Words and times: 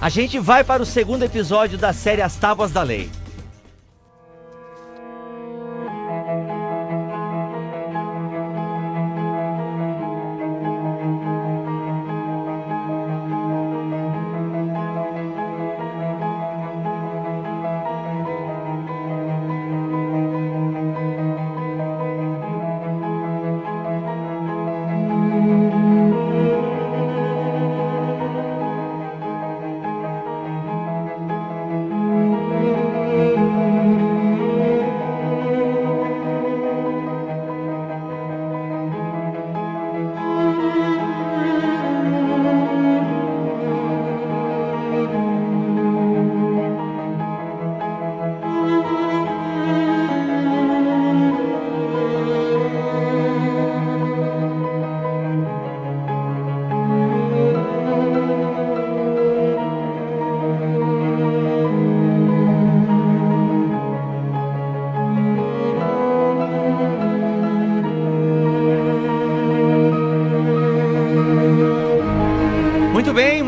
A 0.00 0.08
gente 0.08 0.38
vai 0.38 0.64
para 0.64 0.82
o 0.82 0.86
segundo 0.86 1.24
episódio 1.24 1.76
da 1.76 1.92
série 1.92 2.22
As 2.22 2.34
Tábuas 2.34 2.70
da 2.70 2.82
Lei. 2.82 3.10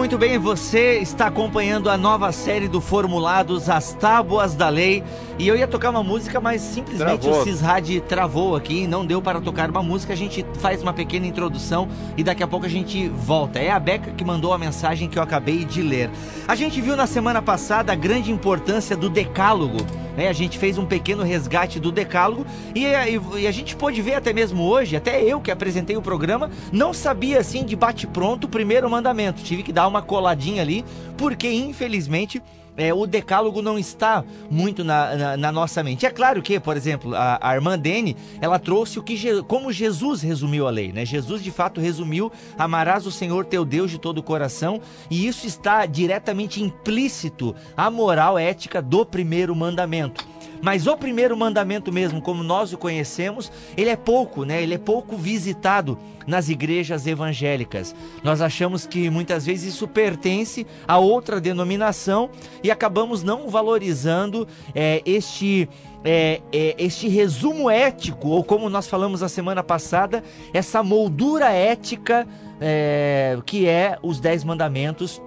Muito 0.02 0.18
bem. 0.18 0.36
Você 0.36 0.98
está 0.98 1.28
acompanhando 1.28 1.88
a 1.88 1.96
nova 1.96 2.32
série 2.32 2.66
do 2.66 2.80
Formulados, 2.80 3.70
As 3.70 3.92
Tábuas 3.92 4.52
da 4.52 4.68
Lei. 4.68 5.00
E 5.38 5.46
eu 5.46 5.56
ia 5.56 5.68
tocar 5.68 5.90
uma 5.90 6.02
música, 6.02 6.40
mas 6.40 6.60
simplesmente 6.60 7.20
Travou. 7.20 7.40
o 7.40 7.44
Cisrad 7.44 8.00
travou 8.08 8.56
aqui, 8.56 8.84
não 8.88 9.06
deu 9.06 9.22
para 9.22 9.40
tocar 9.40 9.70
uma 9.70 9.80
música. 9.80 10.12
A 10.12 10.16
gente 10.16 10.44
faz 10.54 10.82
uma 10.82 10.92
pequena 10.92 11.24
introdução 11.24 11.88
e 12.16 12.24
daqui 12.24 12.42
a 12.42 12.48
pouco 12.48 12.66
a 12.66 12.68
gente 12.68 13.08
volta. 13.10 13.60
É 13.60 13.70
a 13.70 13.78
Beca 13.78 14.10
que 14.10 14.24
mandou 14.24 14.52
a 14.52 14.58
mensagem 14.58 15.08
que 15.08 15.16
eu 15.16 15.22
acabei 15.22 15.64
de 15.64 15.80
ler. 15.80 16.10
A 16.48 16.56
gente 16.56 16.80
viu 16.80 16.96
na 16.96 17.06
semana 17.06 17.40
passada 17.40 17.92
a 17.92 17.94
grande 17.94 18.32
importância 18.32 18.96
do 18.96 19.08
decálogo. 19.08 19.86
Né? 20.16 20.28
A 20.28 20.32
gente 20.32 20.58
fez 20.58 20.78
um 20.78 20.86
pequeno 20.86 21.22
resgate 21.22 21.78
do 21.80 21.90
decálogo 21.92 22.46
e, 22.74 22.84
e- 22.86 23.40
e 23.42 23.46
a 23.46 23.50
gente 23.52 23.74
pôde 23.76 24.00
ver 24.02 24.14
até 24.14 24.32
mesmo 24.32 24.62
hoje, 24.64 24.96
até 24.96 25.22
eu 25.22 25.40
que 25.40 25.50
apresentei 25.50 25.96
o 25.96 26.02
programa, 26.02 26.50
não 26.72 26.92
sabia 26.92 27.38
assim 27.38 27.64
de 27.64 27.74
bate-pronto 27.76 28.46
o 28.46 28.50
primeiro 28.50 28.88
mandamento. 28.88 29.42
Tive 29.42 29.62
que 29.62 29.72
dar 29.72 29.86
uma 29.86 30.02
coladinha 30.02 30.62
ali, 30.62 30.84
porque 31.16 31.50
infelizmente 31.50 32.42
é, 32.76 32.92
o 32.94 33.06
decálogo 33.06 33.60
não 33.60 33.78
está 33.78 34.24
muito 34.50 34.82
na, 34.82 35.14
na- 35.14 35.36
na 35.36 35.52
nossa 35.52 35.82
mente. 35.82 36.06
É 36.06 36.10
claro 36.10 36.40
que, 36.42 36.58
por 36.58 36.76
exemplo, 36.76 37.14
a, 37.14 37.38
a 37.40 37.54
irmã 37.54 37.78
Dene, 37.78 38.16
ela 38.40 38.58
trouxe 38.58 38.98
o 38.98 39.02
que 39.02 39.16
Je- 39.16 39.42
como 39.42 39.70
Jesus 39.72 40.22
resumiu 40.22 40.66
a 40.66 40.70
lei, 40.70 40.92
né? 40.92 41.04
Jesus 41.04 41.42
de 41.42 41.50
fato 41.50 41.80
resumiu: 41.80 42.32
amarás 42.58 43.06
o 43.06 43.10
Senhor 43.12 43.44
teu 43.44 43.64
Deus 43.64 43.90
de 43.90 43.98
todo 43.98 44.18
o 44.18 44.22
coração, 44.22 44.80
e 45.10 45.26
isso 45.26 45.46
está 45.46 45.84
diretamente 45.86 46.62
implícito 46.62 47.54
à 47.76 47.90
moral 47.90 48.38
ética 48.38 48.80
do 48.82 49.04
primeiro 49.04 49.54
mandamento. 49.54 50.24
Mas 50.62 50.86
o 50.86 50.96
primeiro 50.96 51.36
mandamento 51.36 51.92
mesmo, 51.92 52.22
como 52.22 52.42
nós 52.44 52.72
o 52.72 52.78
conhecemos, 52.78 53.50
ele 53.76 53.90
é 53.90 53.96
pouco, 53.96 54.44
né? 54.44 54.62
Ele 54.62 54.74
é 54.74 54.78
pouco 54.78 55.16
visitado 55.16 55.98
nas 56.26 56.48
igrejas 56.48 57.06
evangélicas. 57.06 57.94
Nós 58.22 58.40
achamos 58.40 58.86
que 58.86 59.10
muitas 59.10 59.44
vezes 59.44 59.74
isso 59.74 59.88
pertence 59.88 60.64
a 60.86 60.98
outra 60.98 61.40
denominação 61.40 62.30
e 62.62 62.70
acabamos 62.70 63.24
não 63.24 63.48
valorizando 63.48 64.46
é, 64.72 65.02
este 65.04 65.68
é, 66.04 66.40
é, 66.52 66.74
este 66.78 67.08
resumo 67.08 67.70
ético, 67.70 68.28
ou 68.28 68.42
como 68.42 68.68
nós 68.68 68.88
falamos 68.88 69.20
na 69.20 69.28
semana 69.28 69.62
passada, 69.62 70.22
essa 70.52 70.82
moldura 70.82 71.50
ética 71.50 72.26
é, 72.60 73.38
que 73.44 73.68
é 73.68 73.98
os 74.02 74.20
Dez 74.20 74.44
Mandamentos 74.44 75.20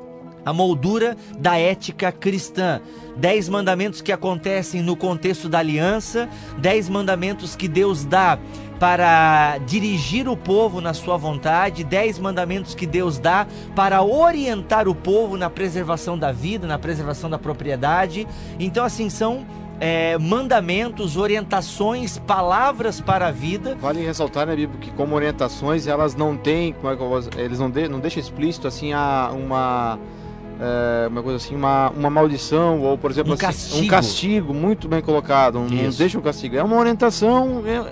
a 0.46 0.54
moldura 0.54 1.18
da 1.38 1.58
ética 1.58 2.12
cristã. 2.12 2.80
Dez 3.18 3.50
mandamentos 3.50 4.02
que 4.02 4.12
acontecem 4.12 4.82
no 4.82 4.96
contexto 4.96 5.50
da 5.50 5.60
aliança, 5.60 6.30
dez 6.60 6.88
mandamentos 6.88 7.56
que 7.56 7.68
Deus 7.68 8.06
dá 8.06 8.38
para 8.80 9.58
dirigir 9.66 10.28
o 10.28 10.36
povo 10.36 10.82
na 10.82 10.94
sua 10.94 11.18
vontade, 11.18 11.84
dez 11.84 12.20
mandamentos 12.20 12.76
que 12.76 12.86
Deus 12.86 13.18
dá 13.18 13.48
para 13.74 14.04
orientar 14.04 14.88
o 14.88 14.94
povo 14.94 15.38
na 15.38 15.50
preservação 15.50 16.18
da 16.18 16.32
vida, 16.32 16.68
na 16.68 16.78
preservação 16.78 17.30
da 17.30 17.40
propriedade. 17.40 18.28
Então, 18.60 18.84
assim, 18.84 19.10
são 19.10 19.46
é, 19.80 20.18
mandamentos, 20.18 21.18
orientações, 21.18 22.18
palavras 22.20 23.02
para 23.02 23.28
a 23.28 23.32
vida. 23.32 23.76
Vale 23.76 24.06
ressaltar, 24.06 24.46
né, 24.46 24.56
Bíblia, 24.56 24.80
que 24.80 24.92
como 24.92 25.16
orientações 25.16 25.88
elas 25.88 26.16
não 26.16 26.36
têm, 26.38 26.74
como 26.74 26.92
é 26.92 26.96
que 26.96 27.02
eu 27.02 27.10
vou, 27.10 27.20
eles 27.38 27.60
não, 27.60 27.70
de, 27.70 27.88
não 27.88 28.00
deixam 28.00 28.22
explícito 28.22 28.68
assim 28.68 28.94
a, 28.94 29.32
uma 29.34 30.00
é, 30.60 31.08
uma 31.08 31.22
coisa 31.22 31.38
assim, 31.38 31.56
uma, 31.56 31.90
uma 31.92 32.10
maldição 32.10 32.82
ou 32.82 32.98
por 32.98 33.12
exemplo 33.12 33.32
Um 33.32 33.34
assim, 33.36 33.46
castigo. 33.46 33.84
um 33.84 33.88
castigo 33.88 34.54
muito 34.54 34.88
bem 34.88 35.02
colocado, 35.02 35.58
um- 35.60 35.68
não 35.68 35.90
deixa 35.90 36.18
um 36.18 36.22
castigo, 36.22 36.56
é 36.56 36.64
uma 36.64 36.78
orientação, 36.78 37.62
é 37.66 37.84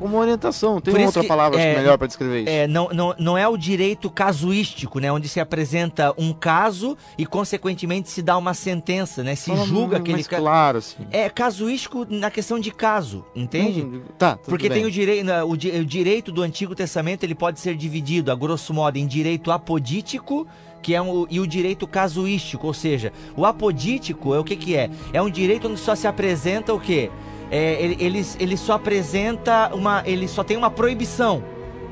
uma 0.00 0.18
orientação. 0.18 0.80
Tem 0.80 1.04
outra 1.04 1.22
que, 1.22 1.28
palavra 1.28 1.60
é, 1.60 1.76
melhor 1.76 1.96
para 1.98 2.06
descrever 2.06 2.40
isso. 2.42 2.50
É, 2.50 2.66
não, 2.66 2.88
não, 2.90 3.14
não 3.18 3.38
é 3.38 3.46
o 3.48 3.56
direito 3.56 4.10
casuístico, 4.10 4.98
né? 4.98 5.10
Onde 5.10 5.28
se 5.28 5.40
apresenta 5.40 6.12
um 6.18 6.32
caso 6.32 6.96
e, 7.16 7.24
consequentemente, 7.24 8.08
se 8.10 8.22
dá 8.22 8.36
uma 8.36 8.54
sentença, 8.54 9.22
né? 9.22 9.34
Se 9.34 9.50
Fala 9.50 9.66
julga 9.66 9.96
aquele 9.98 10.22
caso. 10.24 10.42
claro 10.42 10.78
assim. 10.78 11.06
É 11.10 11.28
casuístico 11.28 12.06
na 12.08 12.30
questão 12.30 12.58
de 12.60 12.70
caso, 12.70 13.24
entende? 13.34 13.82
Hum, 13.82 14.00
Tá, 14.18 14.36
Porque 14.44 14.68
bem. 14.68 14.78
tem 14.78 14.86
o, 14.86 14.90
direi 14.90 15.22
o, 15.46 15.56
di- 15.56 15.70
o 15.70 15.84
direito 15.84 16.30
do 16.32 16.42
Antigo 16.42 16.74
Testamento, 16.74 17.24
ele 17.24 17.34
pode 17.34 17.60
ser 17.60 17.74
dividido, 17.76 18.30
a 18.30 18.34
grosso 18.34 18.72
modo, 18.74 18.96
em 18.96 19.06
direito 19.06 19.50
apodítico, 19.50 20.46
que 20.82 20.94
é 20.94 21.02
um, 21.02 21.26
e 21.28 21.40
o 21.40 21.46
direito 21.46 21.86
casuístico, 21.86 22.66
ou 22.66 22.74
seja, 22.74 23.12
o 23.36 23.44
apodítico 23.44 24.34
é 24.34 24.38
o 24.38 24.44
que 24.44 24.54
que 24.56 24.76
é? 24.76 24.88
É 25.12 25.20
um 25.20 25.28
direito 25.30 25.68
onde 25.68 25.80
só 25.80 25.94
se 25.94 26.06
apresenta 26.06 26.72
o 26.72 26.80
quê? 26.80 27.10
É, 27.50 27.82
ele, 27.82 27.96
ele, 28.00 28.26
ele 28.38 28.56
só 28.56 28.74
apresenta 28.74 29.70
uma, 29.74 30.02
ele 30.04 30.26
só 30.26 30.42
tem 30.42 30.56
uma 30.56 30.70
proibição, 30.70 31.42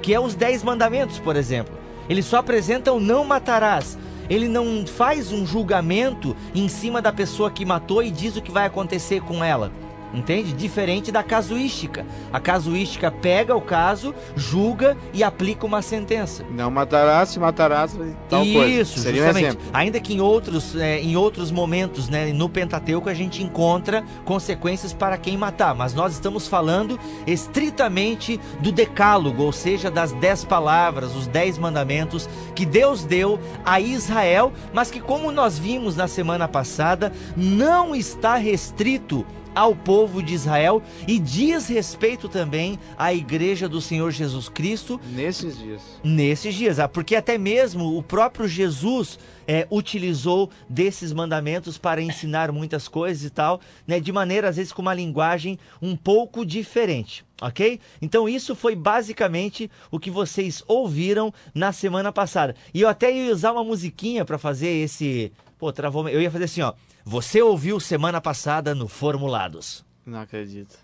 que 0.03 0.12
é 0.12 0.20
os 0.20 0.34
dez 0.34 0.62
mandamentos, 0.62 1.19
por 1.19 1.37
exemplo. 1.37 1.75
Ele 2.09 2.22
só 2.22 2.38
apresenta 2.38 2.92
o 2.92 3.00
não 3.00 3.25
matarás. 3.25 3.98
Ele 4.28 4.48
não 4.48 4.87
faz 4.87 5.32
um 5.32 5.47
julgamento 5.47 6.34
em 6.54 6.69
cima 6.69 7.00
da 7.03 7.12
pessoa 7.12 7.50
que 7.50 7.64
matou 7.64 8.03
e 8.03 8.10
diz 8.10 8.37
o 8.37 8.43
que 8.43 8.50
vai 8.50 8.66
acontecer 8.66 9.20
com 9.20 9.44
ela. 9.44 9.70
Entende? 10.14 10.52
Diferente 10.52 11.10
da 11.10 11.22
casuística. 11.22 12.06
A 12.32 12.38
casuística 12.38 13.10
pega 13.10 13.54
o 13.54 13.60
caso, 13.60 14.14
julga 14.36 14.97
e 15.12 15.25
aplica 15.25 15.66
uma 15.66 15.82
sentença. 15.82 16.44
Não 16.50 16.70
matarás, 16.70 17.30
se 17.30 17.41
matarás, 17.41 17.98
tal 18.28 18.44
coisa. 18.44 18.66
Isso, 18.66 19.00
Seria 19.00 19.22
um 19.22 19.26
justamente. 19.26 19.47
exemplo. 19.48 19.66
Ainda 19.72 20.00
que 20.00 20.14
em 20.14 20.20
outros, 20.20 20.76
é, 20.76 21.00
em 21.00 21.16
outros 21.16 21.50
momentos, 21.50 22.08
né, 22.08 22.32
no 22.32 22.48
Pentateuco, 22.48 23.08
a 23.08 23.14
gente 23.14 23.42
encontra 23.42 24.04
consequências 24.25 24.92
para 24.92 25.19
quem 25.19 25.36
matar. 25.36 25.75
Mas 25.75 25.94
nós 25.94 26.12
estamos 26.12 26.46
falando 26.46 26.98
estritamente 27.26 28.41
do 28.60 28.70
decálogo, 28.70 29.42
ou 29.42 29.52
seja, 29.52 29.91
das 29.91 30.12
dez 30.12 30.44
palavras, 30.44 31.14
os 31.16 31.26
dez 31.26 31.58
mandamentos 31.58 32.28
que 32.54 32.64
Deus 32.64 33.04
deu 33.04 33.41
a 33.64 33.81
Israel, 33.81 34.52
mas 34.72 34.91
que, 34.91 35.00
como 35.00 35.32
nós 35.32 35.58
vimos 35.58 35.96
na 35.96 36.06
semana 36.06 36.46
passada, 36.46 37.12
não 37.37 37.94
está 37.94 38.37
restrito 38.37 39.26
ao 39.55 39.75
povo 39.75 40.23
de 40.23 40.35
Israel 40.35 40.83
e 41.06 41.19
diz 41.19 41.69
respeito 41.69 42.29
também 42.29 42.79
à 42.97 43.12
igreja 43.15 43.69
do 43.69 43.81
Senhor 43.81 44.11
Jesus 44.11 44.49
Cristo 44.49 45.01
Nesses 45.15 45.59
dias. 45.59 45.83
nesses 46.03 46.55
dias, 46.55 46.79
ah, 46.79 46.89
porque 46.89 47.15
até 47.15 47.39
mesmo 47.39 47.97
o 47.97 48.03
próprio 48.03 48.49
Jesus 48.49 49.19
é, 49.47 49.67
utilizou 49.71 50.51
desses 50.69 51.12
mandamentos 51.12 51.77
para 51.79 52.01
ensinar 52.01 52.51
muitas 52.51 52.89
coisas 52.89 53.25
e 53.25 53.31
tal, 53.31 53.61
né, 53.87 54.01
de 54.01 54.11
maneira 54.12 54.49
às 54.49 54.56
vezes 54.56 54.73
com 54.73 54.83
uma 54.83 54.95
linguagem 54.95 55.59
um 55.81 55.95
pouco 55.95 56.45
diferente, 56.47 57.25
ok? 57.41 57.79
Então 58.01 58.29
isso 58.29 58.55
foi 58.55 58.75
basicamente 58.75 59.71
o 59.91 59.99
que 59.99 60.11
vocês 60.11 60.62
ouviram 60.67 61.33
na 61.55 61.73
semana 61.73 62.11
passada. 62.11 62.55
E 62.73 62.81
eu 62.81 62.89
até 62.89 63.12
ia 63.12 63.33
usar 63.33 63.53
uma 63.53 63.65
musiquinha 63.65 64.25
para 64.25 64.39
fazer 64.39 64.69
esse, 64.69 65.31
pô, 65.59 65.73
travou, 65.73 66.09
eu 66.09 66.21
ia 66.21 66.31
fazer 66.31 66.45
assim, 66.45 66.62
ó. 66.62 66.73
Você 67.06 67.43
ouviu 67.43 67.79
semana 67.79 68.19
passada 68.19 68.75
no 68.75 68.89
Formulados. 68.89 69.85
Não 70.06 70.21
acredito. 70.21 70.75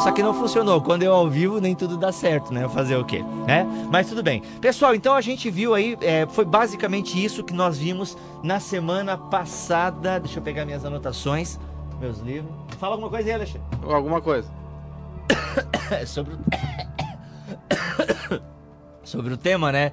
Só 0.00 0.12
que 0.12 0.22
não 0.22 0.34
funcionou. 0.34 0.82
Quando 0.82 1.04
eu 1.04 1.14
ao 1.14 1.30
vivo, 1.30 1.58
nem 1.58 1.74
tudo 1.74 1.96
dá 1.96 2.12
certo, 2.12 2.52
né? 2.52 2.68
Fazer 2.68 2.96
o 2.96 3.04
quê? 3.04 3.22
Né? 3.46 3.64
Mas 3.90 4.10
tudo 4.10 4.22
bem. 4.22 4.42
Pessoal, 4.60 4.94
então 4.94 5.14
a 5.14 5.22
gente 5.22 5.50
viu 5.50 5.74
aí, 5.74 5.96
é, 6.02 6.26
foi 6.26 6.44
basicamente 6.44 7.22
isso 7.22 7.42
que 7.42 7.54
nós 7.54 7.78
vimos 7.78 8.16
na 8.42 8.60
semana 8.60 9.16
passada. 9.16 10.20
Deixa 10.20 10.38
eu 10.38 10.42
pegar 10.42 10.66
minhas 10.66 10.84
anotações, 10.84 11.58
meus 11.98 12.18
livros. 12.18 12.52
Fala 12.78 12.92
alguma 12.92 13.08
coisa 13.08 13.26
aí, 13.26 13.34
Alexandre. 13.34 13.66
Alguma 13.82 14.20
coisa. 14.20 14.50
Sobre 16.06 16.34
o... 16.34 16.38
Sobre 19.02 19.32
o 19.32 19.38
tema, 19.38 19.72
né? 19.72 19.92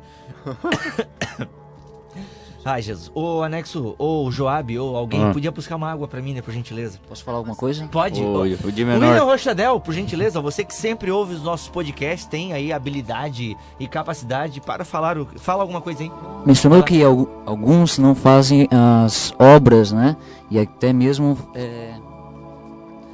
Ai, 2.69 2.81
Jesus. 2.81 3.09
Ô, 3.15 3.41
Anexo, 3.43 3.95
ou 3.97 4.29
Joab, 4.29 4.77
ou 4.77 4.97
alguém, 4.97 5.23
Ah. 5.23 5.31
podia 5.31 5.49
buscar 5.51 5.77
uma 5.77 5.89
água 5.89 6.05
pra 6.05 6.21
mim, 6.21 6.33
né, 6.33 6.41
por 6.41 6.53
gentileza? 6.53 6.99
Posso 7.07 7.23
falar 7.23 7.37
alguma 7.37 7.55
coisa? 7.55 7.87
Pode? 7.89 8.21
O, 8.21 8.25
Ô, 8.25 8.41
o 8.41 8.47
de 8.47 8.55
O 8.55 8.65
William 8.67 8.99
menor. 8.99 9.23
Rochadel, 9.25 9.79
por 9.79 9.93
gentileza, 9.93 10.41
você 10.41 10.65
que 10.65 10.73
sempre 10.73 11.09
ouve 11.09 11.33
os 11.35 11.41
nossos 11.43 11.69
podcasts, 11.69 12.25
tem 12.27 12.51
aí 12.51 12.73
habilidade 12.73 13.55
e 13.79 13.87
capacidade 13.87 14.59
para 14.59 14.83
falar. 14.83 15.17
O... 15.17 15.25
Fala 15.37 15.61
alguma 15.63 15.79
coisa 15.79 16.03
aí. 16.03 16.11
Mencionou 16.45 16.83
que 16.83 17.01
algu- 17.01 17.29
alguns 17.45 17.97
não 17.97 18.13
fazem 18.13 18.67
as 18.69 19.33
obras, 19.39 19.93
né? 19.93 20.17
E 20.51 20.59
até 20.59 20.91
mesmo 20.91 21.37
é, 21.55 21.93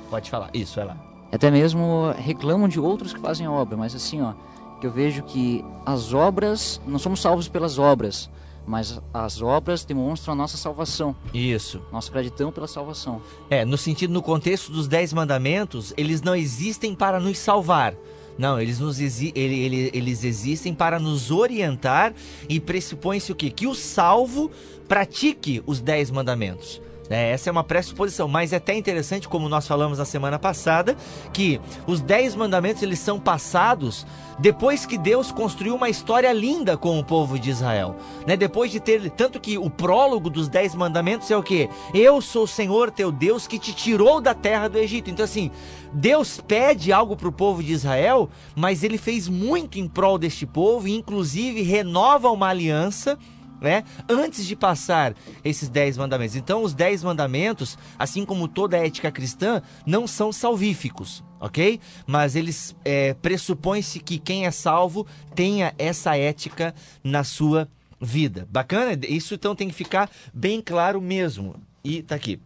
Pode 0.09 0.29
falar. 0.31 0.49
Isso, 0.51 0.75
vai 0.77 0.85
lá. 0.85 0.97
até 1.31 1.51
mesmo 1.51 2.11
reclamam 2.17 2.67
de 2.67 2.79
outros 2.79 3.13
que 3.13 3.19
fazem 3.19 3.45
a 3.45 3.51
obra, 3.51 3.77
mas 3.77 3.93
assim, 3.95 4.19
ó, 4.21 4.33
que 4.81 4.87
eu 4.87 4.91
vejo 4.91 5.21
que 5.23 5.63
as 5.85 6.11
obras, 6.11 6.81
não 6.87 6.97
somos 6.97 7.21
salvos 7.21 7.47
pelas 7.47 7.77
obras, 7.79 8.29
mas 8.65 9.01
as 9.13 9.41
obras 9.41 9.83
demonstram 9.83 10.33
a 10.33 10.35
nossa 10.35 10.57
salvação, 10.57 11.15
Isso. 11.33 11.81
nossa 11.91 12.11
gratidão 12.11 12.51
pela 12.51 12.67
salvação. 12.67 13.21
É, 13.49 13.65
no 13.65 13.77
sentido, 13.77 14.11
no 14.13 14.21
contexto 14.21 14.71
dos 14.71 14.87
Dez 14.87 15.11
Mandamentos, 15.13 15.93
eles 15.97 16.21
não 16.21 16.35
existem 16.35 16.95
para 16.95 17.19
nos 17.19 17.37
salvar. 17.37 17.93
Não, 18.37 18.59
eles, 18.59 18.79
nos 18.79 18.99
exi 18.99 19.31
ele- 19.35 19.59
ele- 19.59 19.91
eles 19.93 20.23
existem 20.23 20.73
para 20.73 20.97
nos 20.97 21.29
orientar 21.29 22.13
e 22.49 22.59
pressupõe-se 22.59 23.31
o 23.31 23.35
quê? 23.35 23.49
Que 23.51 23.67
o 23.67 23.75
salvo 23.75 24.49
pratique 24.87 25.61
os 25.67 25.79
Dez 25.79 26.09
Mandamentos. 26.09 26.81
É, 27.09 27.31
essa 27.31 27.49
é 27.49 27.51
uma 27.51 27.63
pressuposição, 27.63 28.27
mas 28.27 28.53
é 28.53 28.57
até 28.57 28.75
interessante, 28.75 29.27
como 29.27 29.49
nós 29.49 29.67
falamos 29.67 29.97
na 29.97 30.05
semana 30.05 30.39
passada, 30.39 30.95
que 31.33 31.59
os 31.85 32.01
Dez 32.01 32.35
Mandamentos 32.35 32.81
eles 32.81 32.99
são 32.99 33.19
passados 33.19 34.05
depois 34.39 34.85
que 34.85 34.97
Deus 34.97 35.31
construiu 35.31 35.75
uma 35.75 35.89
história 35.89 36.31
linda 36.31 36.77
com 36.77 36.97
o 36.97 37.03
povo 37.03 37.37
de 37.37 37.49
Israel. 37.49 37.95
Né? 38.25 38.35
Depois 38.35 38.71
de 38.71 38.79
ter. 38.79 39.09
Tanto 39.11 39.39
que 39.39 39.57
o 39.57 39.69
prólogo 39.69 40.29
dos 40.29 40.47
Dez 40.47 40.73
Mandamentos 40.73 41.29
é 41.29 41.37
o 41.37 41.43
quê? 41.43 41.69
Eu 41.93 42.21
sou 42.21 42.43
o 42.43 42.47
Senhor 42.47 42.89
teu 42.89 43.11
Deus 43.11 43.47
que 43.47 43.59
te 43.59 43.73
tirou 43.73 44.19
da 44.21 44.33
terra 44.33 44.67
do 44.67 44.77
Egito. 44.77 45.09
Então, 45.09 45.25
assim, 45.25 45.51
Deus 45.91 46.41
pede 46.41 46.91
algo 46.91 47.15
para 47.15 47.27
o 47.27 47.31
povo 47.31 47.61
de 47.61 47.73
Israel, 47.73 48.29
mas 48.55 48.83
ele 48.83 48.97
fez 48.97 49.27
muito 49.27 49.77
em 49.77 49.87
prol 49.87 50.17
deste 50.17 50.45
povo, 50.45 50.87
inclusive 50.87 51.61
renova 51.61 52.31
uma 52.31 52.47
aliança 52.47 53.17
né? 53.63 53.83
Antes 54.09 54.45
de 54.45 54.55
passar 54.55 55.15
esses 55.43 55.69
dez 55.69 55.97
mandamentos. 55.97 56.35
Então, 56.35 56.61
os 56.61 56.73
dez 56.73 57.01
mandamentos, 57.01 57.77
assim 57.97 58.25
como 58.25 58.47
toda 58.47 58.75
a 58.75 58.85
ética 58.85 59.09
cristã, 59.09 59.61
não 59.85 60.05
são 60.05 60.33
salvíficos, 60.33 61.23
ok? 61.39 61.79
Mas 62.05 62.35
eles 62.35 62.75
é, 62.83 63.13
pressupõem-se 63.15 63.99
que 63.99 64.19
quem 64.19 64.45
é 64.45 64.51
salvo 64.51 65.07
tenha 65.33 65.73
essa 65.79 66.15
ética 66.17 66.75
na 67.01 67.23
sua 67.23 67.69
vida. 67.99 68.45
Bacana? 68.51 68.99
Isso 69.07 69.33
então 69.33 69.55
tem 69.55 69.69
que 69.69 69.73
ficar 69.73 70.11
bem 70.33 70.61
claro 70.61 70.99
mesmo. 70.99 71.55
E 71.83 72.03
tá 72.03 72.15
aqui. 72.15 72.39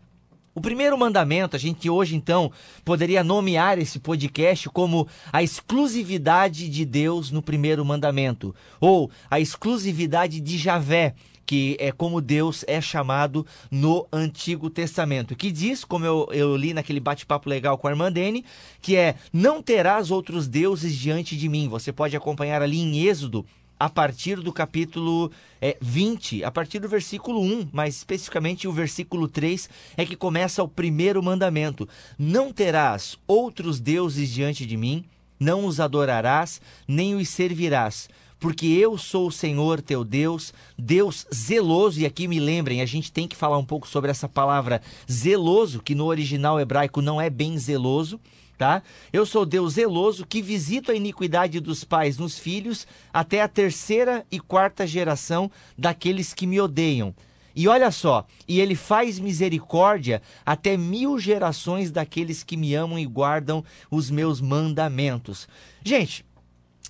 O 0.57 0.59
primeiro 0.59 0.97
mandamento, 0.97 1.55
a 1.55 1.59
gente 1.59 1.87
hoje 1.87 2.15
então 2.15 2.51
poderia 2.83 3.23
nomear 3.23 3.77
esse 3.77 3.99
podcast 3.99 4.67
como 4.69 5.07
a 5.31 5.43
exclusividade 5.43 6.67
de 6.67 6.83
Deus 6.83 7.29
no 7.29 7.43
primeiro 7.43 7.85
mandamento, 7.85 8.55
ou 8.81 9.11
a 9.29 9.39
exclusividade 9.39 10.39
de 10.41 10.57
Javé, 10.57 11.13
que 11.45 11.77
é 11.79 11.91
como 11.91 12.19
Deus 12.19 12.65
é 12.67 12.81
chamado 12.81 13.45
no 13.69 14.07
Antigo 14.11 14.67
Testamento, 14.67 15.35
que 15.35 15.51
diz, 15.51 15.85
como 15.85 16.03
eu, 16.05 16.27
eu 16.31 16.57
li 16.57 16.73
naquele 16.73 16.99
bate-papo 16.99 17.47
legal 17.47 17.77
com 17.77 17.87
a 17.87 17.91
irmã 17.91 18.11
Dene, 18.11 18.43
que 18.81 18.95
é: 18.95 19.13
Não 19.31 19.61
terás 19.61 20.09
outros 20.09 20.47
deuses 20.47 20.95
diante 20.95 21.37
de 21.37 21.47
mim. 21.47 21.69
Você 21.69 21.93
pode 21.93 22.17
acompanhar 22.17 22.63
ali 22.63 22.79
em 22.79 23.05
Êxodo 23.05 23.45
a 23.79 23.89
partir 23.89 24.39
do 24.39 24.51
capítulo 24.51 25.31
é, 25.61 25.77
20, 25.79 26.43
a 26.43 26.51
partir 26.51 26.79
do 26.79 26.89
versículo 26.89 27.41
1, 27.41 27.69
mais 27.71 27.95
especificamente 27.95 28.67
o 28.67 28.71
versículo 28.71 29.27
3, 29.27 29.69
é 29.95 30.05
que 30.05 30.15
começa 30.15 30.63
o 30.63 30.67
primeiro 30.67 31.21
mandamento: 31.21 31.87
Não 32.17 32.51
terás 32.51 33.17
outros 33.27 33.79
deuses 33.79 34.29
diante 34.31 34.65
de 34.65 34.77
mim, 34.77 35.05
não 35.39 35.65
os 35.65 35.79
adorarás, 35.79 36.61
nem 36.87 37.15
os 37.15 37.29
servirás. 37.29 38.09
Porque 38.39 38.67
eu 38.67 38.99
sou 38.99 39.27
o 39.27 39.31
Senhor 39.31 39.81
teu 39.81 40.03
Deus, 40.03 40.53
Deus 40.77 41.25
zeloso, 41.33 41.99
e 41.99 42.05
aqui 42.05 42.27
me 42.27 42.39
lembrem, 42.39 42.81
a 42.81 42.85
gente 42.85 43.11
tem 43.11 43.27
que 43.27 43.35
falar 43.35 43.57
um 43.57 43.65
pouco 43.65 43.87
sobre 43.87 44.11
essa 44.11 44.29
palavra 44.29 44.79
zeloso, 45.11 45.81
que 45.81 45.95
no 45.95 46.05
original 46.05 46.59
hebraico 46.59 47.01
não 47.01 47.19
é 47.19 47.31
bem 47.31 47.57
zeloso, 47.57 48.19
tá? 48.57 48.81
Eu 49.13 49.25
sou 49.25 49.45
Deus 49.45 49.73
zeloso 49.73 50.25
que 50.25 50.41
visito 50.41 50.91
a 50.91 50.95
iniquidade 50.95 51.59
dos 51.59 51.83
pais 51.83 52.17
nos 52.17 52.39
filhos 52.39 52.87
até 53.13 53.41
a 53.41 53.47
terceira 53.47 54.25
e 54.31 54.39
quarta 54.39 54.87
geração 54.87 55.51
daqueles 55.77 56.33
que 56.33 56.47
me 56.47 56.59
odeiam. 56.59 57.13
E 57.55 57.67
olha 57.67 57.89
só, 57.89 58.25
e 58.47 58.59
ele 58.59 58.75
faz 58.75 59.19
misericórdia 59.19 60.21
até 60.45 60.77
mil 60.77 61.17
gerações 61.17 61.89
daqueles 61.89 62.43
que 62.43 62.55
me 62.55 62.75
amam 62.75 62.99
e 62.99 63.05
guardam 63.05 63.63
os 63.89 64.11
meus 64.11 64.39
mandamentos. 64.39 65.47
Gente, 65.83 66.23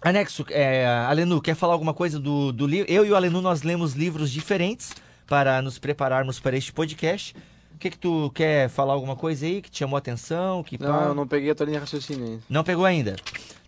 Anexo, 0.01 0.45
é, 0.49 0.85
Alenu, 1.07 1.41
quer 1.41 1.55
falar 1.55 1.73
alguma 1.73 1.93
coisa 1.93 2.19
do, 2.19 2.51
do 2.51 2.67
livro? 2.67 2.91
Eu 2.91 3.05
e 3.05 3.11
o 3.11 3.15
Alenu, 3.15 3.41
nós 3.41 3.63
lemos 3.63 3.93
livros 3.93 4.29
diferentes 4.29 4.93
para 5.25 5.61
nos 5.61 5.79
prepararmos 5.79 6.39
para 6.39 6.57
este 6.57 6.73
podcast. 6.73 7.33
O 7.77 7.79
que 7.79 7.91
que 7.91 7.97
tu 7.99 8.31
quer 8.33 8.69
falar 8.69 8.93
alguma 8.93 9.15
coisa 9.15 9.45
aí 9.45 9.61
que 9.61 9.69
te 9.69 9.77
chamou 9.77 9.97
a 9.97 9.99
atenção? 9.99 10.63
Que 10.63 10.81
Não, 10.81 10.91
pá? 10.91 11.03
eu 11.05 11.13
não 11.13 11.27
peguei 11.27 11.51
a 11.51 11.55
tua 11.55 11.67
linha 11.67 11.77
de 11.77 11.81
raciocínio 11.81 12.25
ainda. 12.25 12.41
Não 12.49 12.63
pegou 12.63 12.83
ainda? 12.85 13.15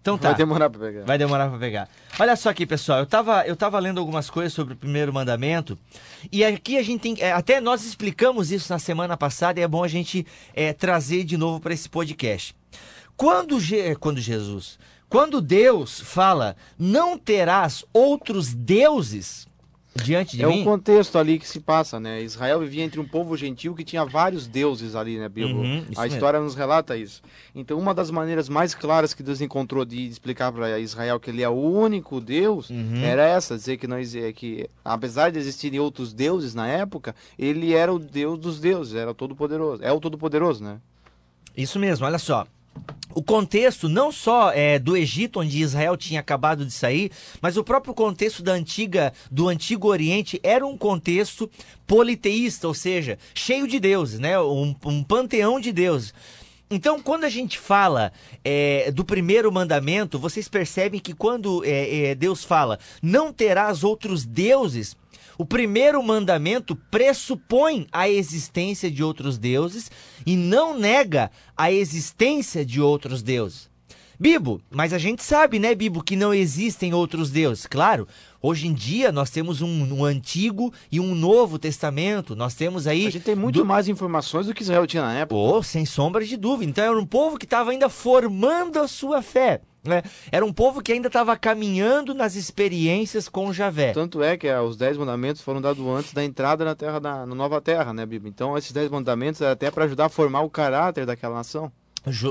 Então 0.02 0.18
tá. 0.18 0.30
Vai 0.30 0.38
demorar 0.38 0.68
pra 0.68 0.80
pegar. 0.80 1.06
Vai 1.06 1.18
demorar 1.20 1.48
pra 1.48 1.60
pegar. 1.60 1.88
Olha 2.20 2.36
só 2.36 2.50
aqui, 2.50 2.66
pessoal. 2.66 2.98
Eu 2.98 3.06
tava, 3.06 3.46
eu 3.46 3.56
tava 3.56 3.78
lendo 3.78 4.00
algumas 4.00 4.28
coisas 4.28 4.52
sobre 4.52 4.74
o 4.74 4.78
primeiro 4.78 5.14
mandamento. 5.14 5.78
E 6.32 6.44
aqui 6.44 6.80
a 6.80 6.82
gente 6.82 7.02
tem. 7.02 7.16
é, 7.20 7.32
até 7.34 7.62
nós 7.62 7.86
explicamos 7.86 8.52
isso 8.52 8.74
na 8.74 8.80
semana 8.80 9.16
passada 9.16 9.60
e 9.60 9.64
é 9.64 9.68
bom 9.68 9.84
a 9.84 9.88
gente 9.88 10.26
é, 10.56 10.74
trazer 10.74 11.24
de 11.24 11.38
novo 11.38 11.60
para 11.60 11.72
esse 11.76 11.88
podcast. 11.88 12.56
Quando, 13.16 13.60
Je- 13.60 13.94
quando 13.96 14.20
Jesus. 14.20 14.80
Quando 15.08 15.40
Deus 15.40 16.00
fala, 16.00 16.56
não 16.80 17.16
terás 17.16 17.86
outros 17.94 18.54
deuses 18.56 19.48
diante 20.04 20.36
de 20.38 20.44
É 20.44 20.48
mim. 20.48 20.62
o 20.62 20.64
contexto 20.64 21.18
ali 21.18 21.38
que 21.40 21.48
se 21.48 21.60
passa, 21.60 22.00
né? 22.00 22.22
Israel 22.22 22.60
vivia 22.60 22.84
entre 22.84 23.00
um 23.00 23.06
povo 23.08 23.36
gentil 23.38 23.76
que 23.76 23.84
tinha 23.84 24.06
vários 24.06 24.48
deuses 24.48 24.96
ali, 24.96 25.18
né, 25.18 25.28
Bíblia? 25.30 25.56
Uhum, 25.56 25.84
a 25.96 26.02
mesmo. 26.02 26.06
história 26.16 26.40
nos 26.40 26.56
relata 26.56 26.96
isso. 26.98 27.22
Então, 27.56 27.78
uma 27.78 27.94
das 27.94 28.10
maneiras 28.12 28.50
mais 28.50 28.74
claras 28.74 29.14
que 29.14 29.22
Deus 29.24 29.42
encontrou 29.42 29.84
de 29.86 30.08
explicar 30.08 30.52
para 30.52 30.80
Israel 30.80 31.20
que 31.20 31.30
ele 31.30 31.42
é 31.44 31.50
o 31.50 31.54
único 31.54 32.20
Deus 32.22 32.70
Uhum. 32.70 33.02
era 33.04 33.24
essa, 33.26 33.56
dizer 33.56 33.78
que 33.78 33.88
não 33.88 33.98
exi- 34.00 34.34
que 34.34 34.70
apesar 34.84 35.32
de 35.32 35.40
existirem 35.40 35.80
outros 35.80 36.14
deuses 36.14 36.54
na 36.56 36.68
época, 36.68 37.16
ele 37.38 37.74
era 37.74 37.94
o 37.94 38.00
Deus 38.00 38.38
dos 38.40 38.60
deuses, 38.60 38.96
era 38.96 39.12
o 39.12 39.14
todo 39.14 39.36
poderoso. 39.36 39.84
É 39.84 39.92
o 39.92 40.00
todo 40.00 40.18
poderoso, 40.18 40.64
né? 40.64 40.78
Isso 41.58 41.78
mesmo, 41.80 42.06
olha 42.06 42.20
só. 42.20 42.46
O 43.14 43.24
contexto 43.24 43.90
não 43.90 44.12
só 44.12 44.52
é 44.52 44.78
do 44.78 44.96
Egito, 44.96 45.40
onde 45.40 45.62
Israel 45.62 45.98
tinha 45.98 46.20
acabado 46.20 46.66
de 46.66 46.72
sair, 46.72 47.12
mas 47.42 47.58
o 47.58 47.64
próprio 47.64 47.94
contexto 47.94 48.44
da 48.44 48.54
antiga, 48.54 49.12
do 49.32 49.48
Antigo 49.48 49.88
Oriente 49.88 50.40
era 50.44 50.66
um 50.66 50.78
contexto 50.78 51.50
politeísta, 51.88 52.68
ou 52.68 52.74
seja, 52.74 53.18
cheio 53.34 53.68
de 53.68 53.80
deuses, 53.80 54.20
né? 54.20 54.40
Um, 54.40 54.76
um 54.86 55.04
panteão 55.04 55.60
de 55.60 55.72
deuses. 55.72 56.14
Então, 56.72 57.02
quando 57.02 57.24
a 57.24 57.30
gente 57.30 57.58
fala 57.58 58.14
é, 58.44 58.92
do 58.92 59.04
primeiro 59.04 59.52
mandamento, 59.52 60.20
vocês 60.20 60.48
percebem 60.48 61.00
que 61.00 61.16
quando 61.16 61.66
é, 61.66 62.10
é, 62.12 62.16
Deus 62.16 62.44
fala, 62.44 62.78
não 63.02 63.34
terás 63.34 63.84
outros 63.84 64.24
deuses, 64.24 64.96
o 65.40 65.46
primeiro 65.46 66.04
mandamento 66.04 66.76
pressupõe 66.76 67.88
a 67.92 68.08
existência 68.08 68.92
de 68.92 69.02
outros 69.04 69.38
deuses 69.38 69.90
e 70.26 70.36
não 70.36 70.78
nega 70.78 71.32
a 71.58 71.72
existência 71.72 72.64
de 72.66 72.80
outros 72.82 73.24
deuses. 73.24 73.68
Bibo, 74.20 74.62
mas 74.70 74.92
a 74.92 74.98
gente 74.98 75.24
sabe, 75.24 75.60
né, 75.60 75.74
Bibo, 75.74 76.04
que 76.04 76.18
não 76.18 76.34
existem 76.34 76.94
outros 76.94 77.32
deuses. 77.32 77.66
Claro, 77.66 78.06
hoje 78.42 78.68
em 78.68 78.74
dia 78.74 79.14
nós 79.14 79.30
temos 79.30 79.62
um, 79.62 79.94
um 79.94 80.04
antigo 80.04 80.74
e 80.92 81.00
um 81.00 81.16
novo 81.16 81.58
testamento. 81.58 82.36
Nós 82.36 82.54
temos 82.54 82.86
aí. 82.86 83.08
A 83.08 83.12
gente 83.12 83.24
tem 83.24 83.34
muito 83.36 83.60
do- 83.60 83.66
mais 83.66 83.88
informações 83.88 84.46
do 84.48 84.54
que 84.54 84.62
Israel 84.62 84.86
tinha 84.86 85.04
na 85.04 85.14
época. 85.14 85.40
Oh, 85.40 85.64
sem 85.64 85.86
sombra 85.86 86.26
de 86.26 86.36
dúvida. 86.36 86.70
Então 86.70 86.84
era 86.84 87.00
um 87.00 87.06
povo 87.06 87.38
que 87.38 87.46
estava 87.46 87.72
ainda 87.72 87.88
formando 87.88 88.78
a 88.78 88.90
sua 88.90 89.22
fé. 89.22 89.62
Né? 89.84 90.04
Era 90.32 90.46
um 90.46 90.52
povo 90.52 90.82
que 90.82 90.92
ainda 90.92 91.08
estava 91.08 91.38
caminhando 91.38 92.14
nas 92.14 92.36
experiências 92.36 93.30
com 93.30 93.54
Javé. 93.54 93.94
Tanto 93.94 94.22
é 94.22 94.36
que 94.36 94.50
ah, 94.50 94.62
os 94.62 94.76
dez 94.76 94.98
mandamentos 94.98 95.42
foram 95.42 95.62
dados 95.62 95.86
antes 95.88 96.14
da 96.14 96.24
entrada 96.24 96.66
na 96.66 96.76
terra 96.76 97.00
da 97.00 97.26
na 97.26 97.36
nova 97.36 97.62
terra, 97.62 97.94
né, 97.94 98.06
Bíblia? 98.06 98.30
Então 98.30 98.58
esses 98.58 98.72
dez 98.72 98.90
mandamentos 98.90 99.42
é 99.42 99.50
até 99.50 99.72
para 99.72 99.86
ajudar 99.86 100.06
a 100.06 100.10
formar 100.10 100.42
o 100.42 100.50
caráter 100.50 101.06
daquela 101.06 101.36
nação. 101.36 101.72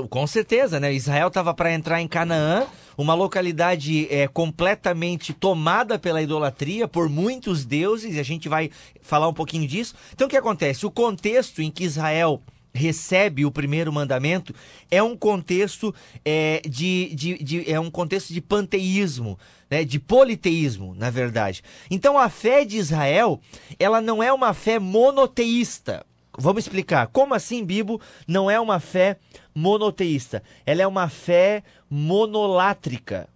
Com 0.09 0.25
certeza, 0.25 0.79
né? 0.79 0.93
Israel 0.93 1.27
estava 1.27 1.53
para 1.53 1.71
entrar 1.71 2.01
em 2.01 2.07
Canaã, 2.07 2.65
uma 2.97 3.13
localidade 3.13 4.07
é, 4.09 4.27
completamente 4.27 5.31
tomada 5.31 5.99
pela 5.99 6.21
idolatria 6.21 6.87
por 6.87 7.07
muitos 7.07 7.65
deuses, 7.65 8.15
e 8.15 8.19
a 8.19 8.23
gente 8.23 8.49
vai 8.49 8.71
falar 9.01 9.27
um 9.27 9.33
pouquinho 9.33 9.67
disso. 9.67 9.93
Então 10.13 10.27
o 10.27 10.29
que 10.29 10.37
acontece? 10.37 10.85
O 10.85 10.91
contexto 10.91 11.61
em 11.61 11.69
que 11.69 11.83
Israel 11.83 12.41
recebe 12.73 13.45
o 13.45 13.51
primeiro 13.51 13.91
mandamento 13.91 14.53
é 14.89 15.01
um 15.01 15.15
contexto 15.15 15.93
é, 16.23 16.61
de, 16.67 17.13
de, 17.13 17.43
de, 17.43 17.71
é 17.71 17.79
um 17.79 17.89
contexto 17.89 18.33
de 18.33 18.41
panteísmo, 18.41 19.37
né, 19.69 19.83
de 19.83 19.99
politeísmo, 19.99 20.93
na 20.95 21.09
verdade. 21.09 21.63
Então 21.89 22.17
a 22.17 22.29
fé 22.29 22.63
de 22.63 22.77
Israel 22.77 23.39
ela 23.79 24.01
não 24.01 24.21
é 24.21 24.31
uma 24.31 24.53
fé 24.53 24.79
monoteísta. 24.79 26.05
Vamos 26.37 26.63
explicar. 26.63 27.07
Como 27.07 27.33
assim, 27.33 27.65
Bibo, 27.65 27.99
não 28.27 28.49
é 28.49 28.59
uma 28.59 28.79
fé 28.79 29.17
monoteísta? 29.53 30.41
Ela 30.65 30.83
é 30.83 30.87
uma 30.87 31.09
fé 31.09 31.63
monolátrica. 31.89 33.27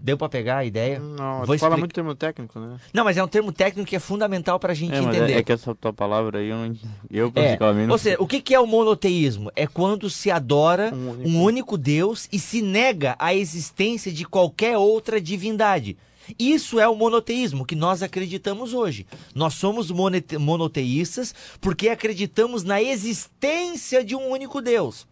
Deu 0.00 0.16
para 0.18 0.28
pegar 0.28 0.58
a 0.58 0.64
ideia? 0.64 0.98
Não, 0.98 1.44
Vou 1.44 1.58
fala 1.58 1.76
muito 1.76 1.94
termo 1.94 2.14
técnico, 2.14 2.58
né? 2.58 2.76
Não, 2.92 3.04
mas 3.04 3.16
é 3.16 3.22
um 3.24 3.28
termo 3.28 3.52
técnico 3.52 3.88
que 3.88 3.96
é 3.96 4.00
fundamental 4.00 4.58
para 4.58 4.72
a 4.72 4.74
gente 4.74 4.94
É, 4.94 5.00
mas 5.00 5.16
entender. 5.16 5.32
é, 5.34 5.38
é 5.38 5.42
que 5.42 5.52
essa 5.52 5.74
tua 5.74 5.92
palavra 5.92 6.38
aí, 6.40 6.48
eu, 6.48 6.56
não- 6.56 6.76
eu 7.10 7.26
É, 7.28 7.30
particularmente 7.30 7.86
não 7.86 7.92
Ou 7.94 7.98
seja, 7.98 8.16
o 8.20 8.26
que 8.26 8.40
que 8.40 8.54
é 8.54 8.60
o 8.60 8.66
monoteísmo? 8.66 9.50
É 9.54 9.66
quando 9.66 10.10
se 10.10 10.30
adora 10.30 10.92
Um 10.94 11.10
único. 11.10 11.28
um 11.28 11.42
único 11.42 11.78
Deus 11.78 12.28
e 12.32 12.38
se 12.38 12.60
nega 12.62 13.14
a 13.18 13.34
existência 13.34 14.12
de 14.12 14.24
qualquer 14.24 14.76
outra 14.76 15.20
divindade. 15.20 15.96
Isso 16.38 16.80
é 16.80 16.88
o 16.88 16.96
monoteísmo 16.96 17.64
que 17.64 17.76
nós 17.76 18.02
acreditamos 18.02 18.74
hoje. 18.74 19.06
Nós 19.32 19.54
somos 19.54 19.92
monoteístas 20.40 21.34
porque 21.60 21.88
acreditamos 21.88 22.64
na 22.64 22.82
existência 22.82 24.04
de 24.04 24.14
um 24.16 24.28
único 24.30 24.60
Deus. 24.60 25.06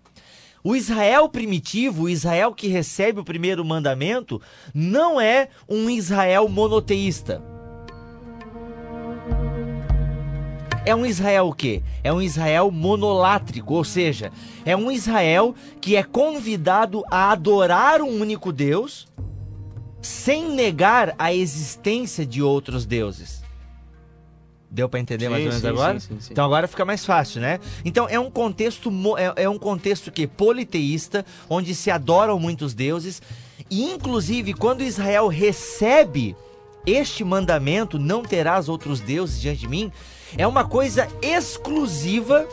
O 0.66 0.74
Israel 0.74 1.28
primitivo, 1.28 2.04
o 2.04 2.08
Israel 2.08 2.54
que 2.54 2.68
recebe 2.68 3.20
o 3.20 3.24
primeiro 3.24 3.62
mandamento, 3.62 4.40
não 4.72 5.20
é 5.20 5.50
um 5.68 5.90
Israel 5.90 6.48
monoteísta. 6.48 7.42
É 10.86 10.94
um 10.94 11.04
Israel 11.04 11.48
o 11.48 11.52
quê? 11.52 11.82
É 12.02 12.10
um 12.10 12.22
Israel 12.22 12.70
monolátrico, 12.70 13.74
ou 13.74 13.84
seja, 13.84 14.32
é 14.64 14.74
um 14.74 14.90
Israel 14.90 15.54
que 15.82 15.96
é 15.96 16.02
convidado 16.02 17.04
a 17.10 17.30
adorar 17.30 18.00
um 18.00 18.18
único 18.18 18.50
Deus 18.50 19.06
sem 20.00 20.48
negar 20.48 21.14
a 21.18 21.30
existência 21.30 22.24
de 22.24 22.40
outros 22.42 22.86
deuses. 22.86 23.43
Deu 24.74 24.88
para 24.88 24.98
entender 24.98 25.28
mais 25.28 25.40
Sim, 25.40 25.46
ou 25.46 25.52
menos 25.52 25.62
sim, 25.62 25.68
agora? 25.68 26.00
sim, 26.00 26.08
sim, 26.08 26.20
sim. 26.20 26.32
Então 26.32 26.44
agora 26.44 26.66
fica 26.66 26.84
mais 26.84 27.06
fácil, 27.06 27.40
né? 27.40 27.60
Então 27.84 28.08
é 28.08 28.18
um 28.18 28.28
contexto 28.28 28.90
é, 29.16 29.44
é 29.44 29.48
um 29.48 29.56
contexto 29.56 30.10
que 30.10 30.26
politeísta, 30.26 31.24
onde 31.48 31.76
se 31.76 31.92
adoram 31.92 32.40
muitos 32.40 32.74
deuses, 32.74 33.22
e 33.70 33.84
inclusive 33.84 34.52
quando 34.52 34.82
Israel 34.82 35.28
recebe 35.28 36.34
este 36.84 37.22
mandamento, 37.22 38.00
não 38.00 38.22
terás 38.22 38.68
outros 38.68 38.98
deuses 38.98 39.40
diante 39.40 39.60
de 39.60 39.68
mim, 39.68 39.92
é 40.36 40.44
uma 40.44 40.64
coisa 40.64 41.06
exclusiva 41.22 42.44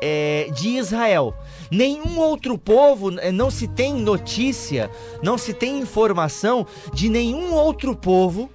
é, 0.00 0.48
de 0.50 0.70
Israel. 0.70 1.34
Nenhum 1.70 2.18
outro 2.18 2.56
povo, 2.56 3.10
não 3.10 3.50
se 3.50 3.68
tem 3.68 3.92
notícia, 3.92 4.90
não 5.22 5.36
se 5.36 5.52
tem 5.52 5.78
informação 5.78 6.66
de 6.94 7.10
nenhum 7.10 7.52
outro 7.52 7.94
povo 7.94 8.48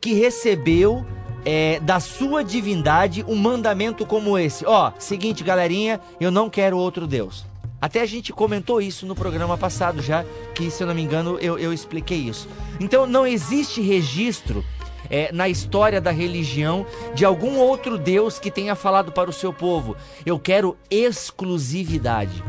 que 0.00 0.12
recebeu 0.12 1.04
é, 1.44 1.80
da 1.80 2.00
sua 2.00 2.42
divindade 2.44 3.24
um 3.26 3.36
mandamento 3.36 4.04
como 4.04 4.38
esse. 4.38 4.64
Ó, 4.66 4.92
seguinte, 4.98 5.44
galerinha, 5.44 6.00
eu 6.20 6.30
não 6.30 6.50
quero 6.50 6.78
outro 6.78 7.06
Deus. 7.06 7.46
Até 7.80 8.00
a 8.00 8.06
gente 8.06 8.32
comentou 8.32 8.80
isso 8.80 9.06
no 9.06 9.14
programa 9.14 9.56
passado 9.56 10.02
já, 10.02 10.24
que 10.54 10.68
se 10.70 10.82
eu 10.82 10.86
não 10.86 10.94
me 10.94 11.02
engano 11.02 11.38
eu, 11.38 11.58
eu 11.58 11.72
expliquei 11.72 12.18
isso. 12.18 12.48
Então 12.80 13.06
não 13.06 13.26
existe 13.26 13.80
registro 13.80 14.64
é, 15.08 15.30
na 15.32 15.48
história 15.48 16.00
da 16.00 16.10
religião 16.10 16.84
de 17.14 17.24
algum 17.24 17.56
outro 17.58 17.96
Deus 17.96 18.38
que 18.38 18.50
tenha 18.50 18.74
falado 18.74 19.12
para 19.12 19.30
o 19.30 19.32
seu 19.32 19.52
povo: 19.52 19.96
eu 20.26 20.38
quero 20.38 20.76
exclusividade. 20.90 22.42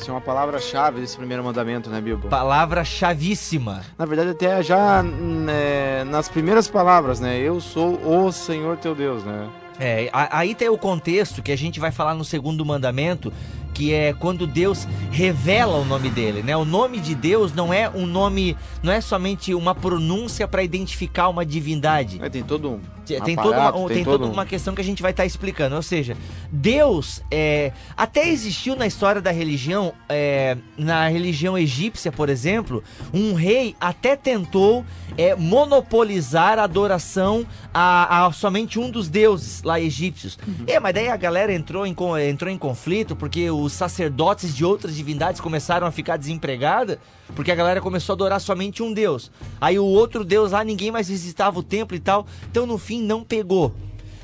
Isso 0.00 0.10
é 0.10 0.14
uma 0.14 0.20
palavra-chave 0.20 0.98
desse 0.98 1.14
primeiro 1.14 1.44
mandamento, 1.44 1.90
né, 1.90 2.00
Bilbo? 2.00 2.28
Palavra 2.28 2.82
chavíssima. 2.84 3.82
Na 3.98 4.06
verdade, 4.06 4.30
até 4.30 4.62
já 4.62 5.02
né, 5.02 6.04
nas 6.04 6.26
primeiras 6.26 6.66
palavras, 6.66 7.20
né? 7.20 7.38
Eu 7.38 7.60
sou 7.60 8.00
o 8.02 8.32
Senhor 8.32 8.78
teu 8.78 8.94
Deus, 8.94 9.22
né? 9.22 9.46
É, 9.78 10.08
aí 10.12 10.54
tem 10.54 10.70
o 10.70 10.78
contexto 10.78 11.42
que 11.42 11.52
a 11.52 11.56
gente 11.56 11.78
vai 11.78 11.90
falar 11.90 12.14
no 12.14 12.24
segundo 12.24 12.64
mandamento, 12.64 13.30
que 13.74 13.92
é 13.92 14.14
quando 14.14 14.46
Deus 14.46 14.88
revela 15.10 15.76
o 15.76 15.84
nome 15.84 16.08
dele, 16.08 16.42
né? 16.42 16.56
O 16.56 16.64
nome 16.64 16.98
de 16.98 17.14
Deus 17.14 17.52
não 17.52 17.72
é 17.72 17.88
um 17.90 18.06
nome, 18.06 18.56
não 18.82 18.90
é 18.90 19.02
somente 19.02 19.54
uma 19.54 19.74
pronúncia 19.74 20.48
para 20.48 20.62
identificar 20.62 21.28
uma 21.28 21.44
divindade. 21.44 22.18
É, 22.22 22.30
tem 22.30 22.42
todo 22.42 22.70
um. 22.70 22.80
Tem, 23.16 23.34
tem 23.34 23.36
toda, 23.36 23.58
uma, 23.58 23.88
tem 23.88 24.04
todo 24.04 24.18
toda 24.18 24.26
um- 24.30 24.32
uma 24.32 24.46
questão 24.46 24.74
que 24.74 24.80
a 24.80 24.84
gente 24.84 25.02
vai 25.02 25.10
estar 25.10 25.24
explicando. 25.26 25.76
Ou 25.76 25.82
seja, 25.82 26.16
Deus 26.50 27.22
é, 27.30 27.72
até 27.96 28.28
existiu 28.28 28.76
na 28.76 28.86
história 28.86 29.20
da 29.20 29.30
religião, 29.30 29.92
é, 30.08 30.56
na 30.76 31.08
religião 31.08 31.56
egípcia, 31.56 32.10
por 32.12 32.28
exemplo, 32.28 32.82
um 33.12 33.34
rei 33.34 33.74
até 33.80 34.16
tentou 34.16 34.84
é, 35.16 35.34
monopolizar 35.34 36.58
a 36.58 36.64
adoração 36.64 37.46
a, 37.72 38.26
a 38.26 38.32
somente 38.32 38.78
um 38.78 38.90
dos 38.90 39.08
deuses 39.08 39.62
lá 39.62 39.80
egípcios. 39.80 40.38
É, 40.66 40.78
mas 40.80 40.94
daí 40.94 41.08
a 41.08 41.16
galera 41.16 41.52
entrou 41.52 41.86
em, 41.86 41.94
entrou 42.28 42.50
em 42.50 42.58
conflito 42.58 43.14
porque 43.16 43.50
os 43.50 43.72
sacerdotes 43.72 44.54
de 44.54 44.64
outras 44.64 44.94
divindades 44.94 45.40
começaram 45.40 45.86
a 45.86 45.90
ficar 45.90 46.16
desempregados 46.16 46.96
porque 47.34 47.50
a 47.50 47.54
galera 47.54 47.80
começou 47.80 48.12
a 48.12 48.16
adorar 48.16 48.40
somente 48.40 48.82
um 48.82 48.92
deus. 48.92 49.30
Aí 49.60 49.78
o 49.78 49.84
outro 49.84 50.24
deus 50.24 50.52
lá 50.52 50.62
ninguém 50.64 50.90
mais 50.90 51.08
visitava 51.08 51.58
o 51.58 51.62
templo 51.62 51.96
e 51.96 52.00
tal. 52.00 52.26
Então 52.50 52.66
no 52.66 52.78
fim 52.78 53.02
não 53.02 53.22
pegou. 53.24 53.74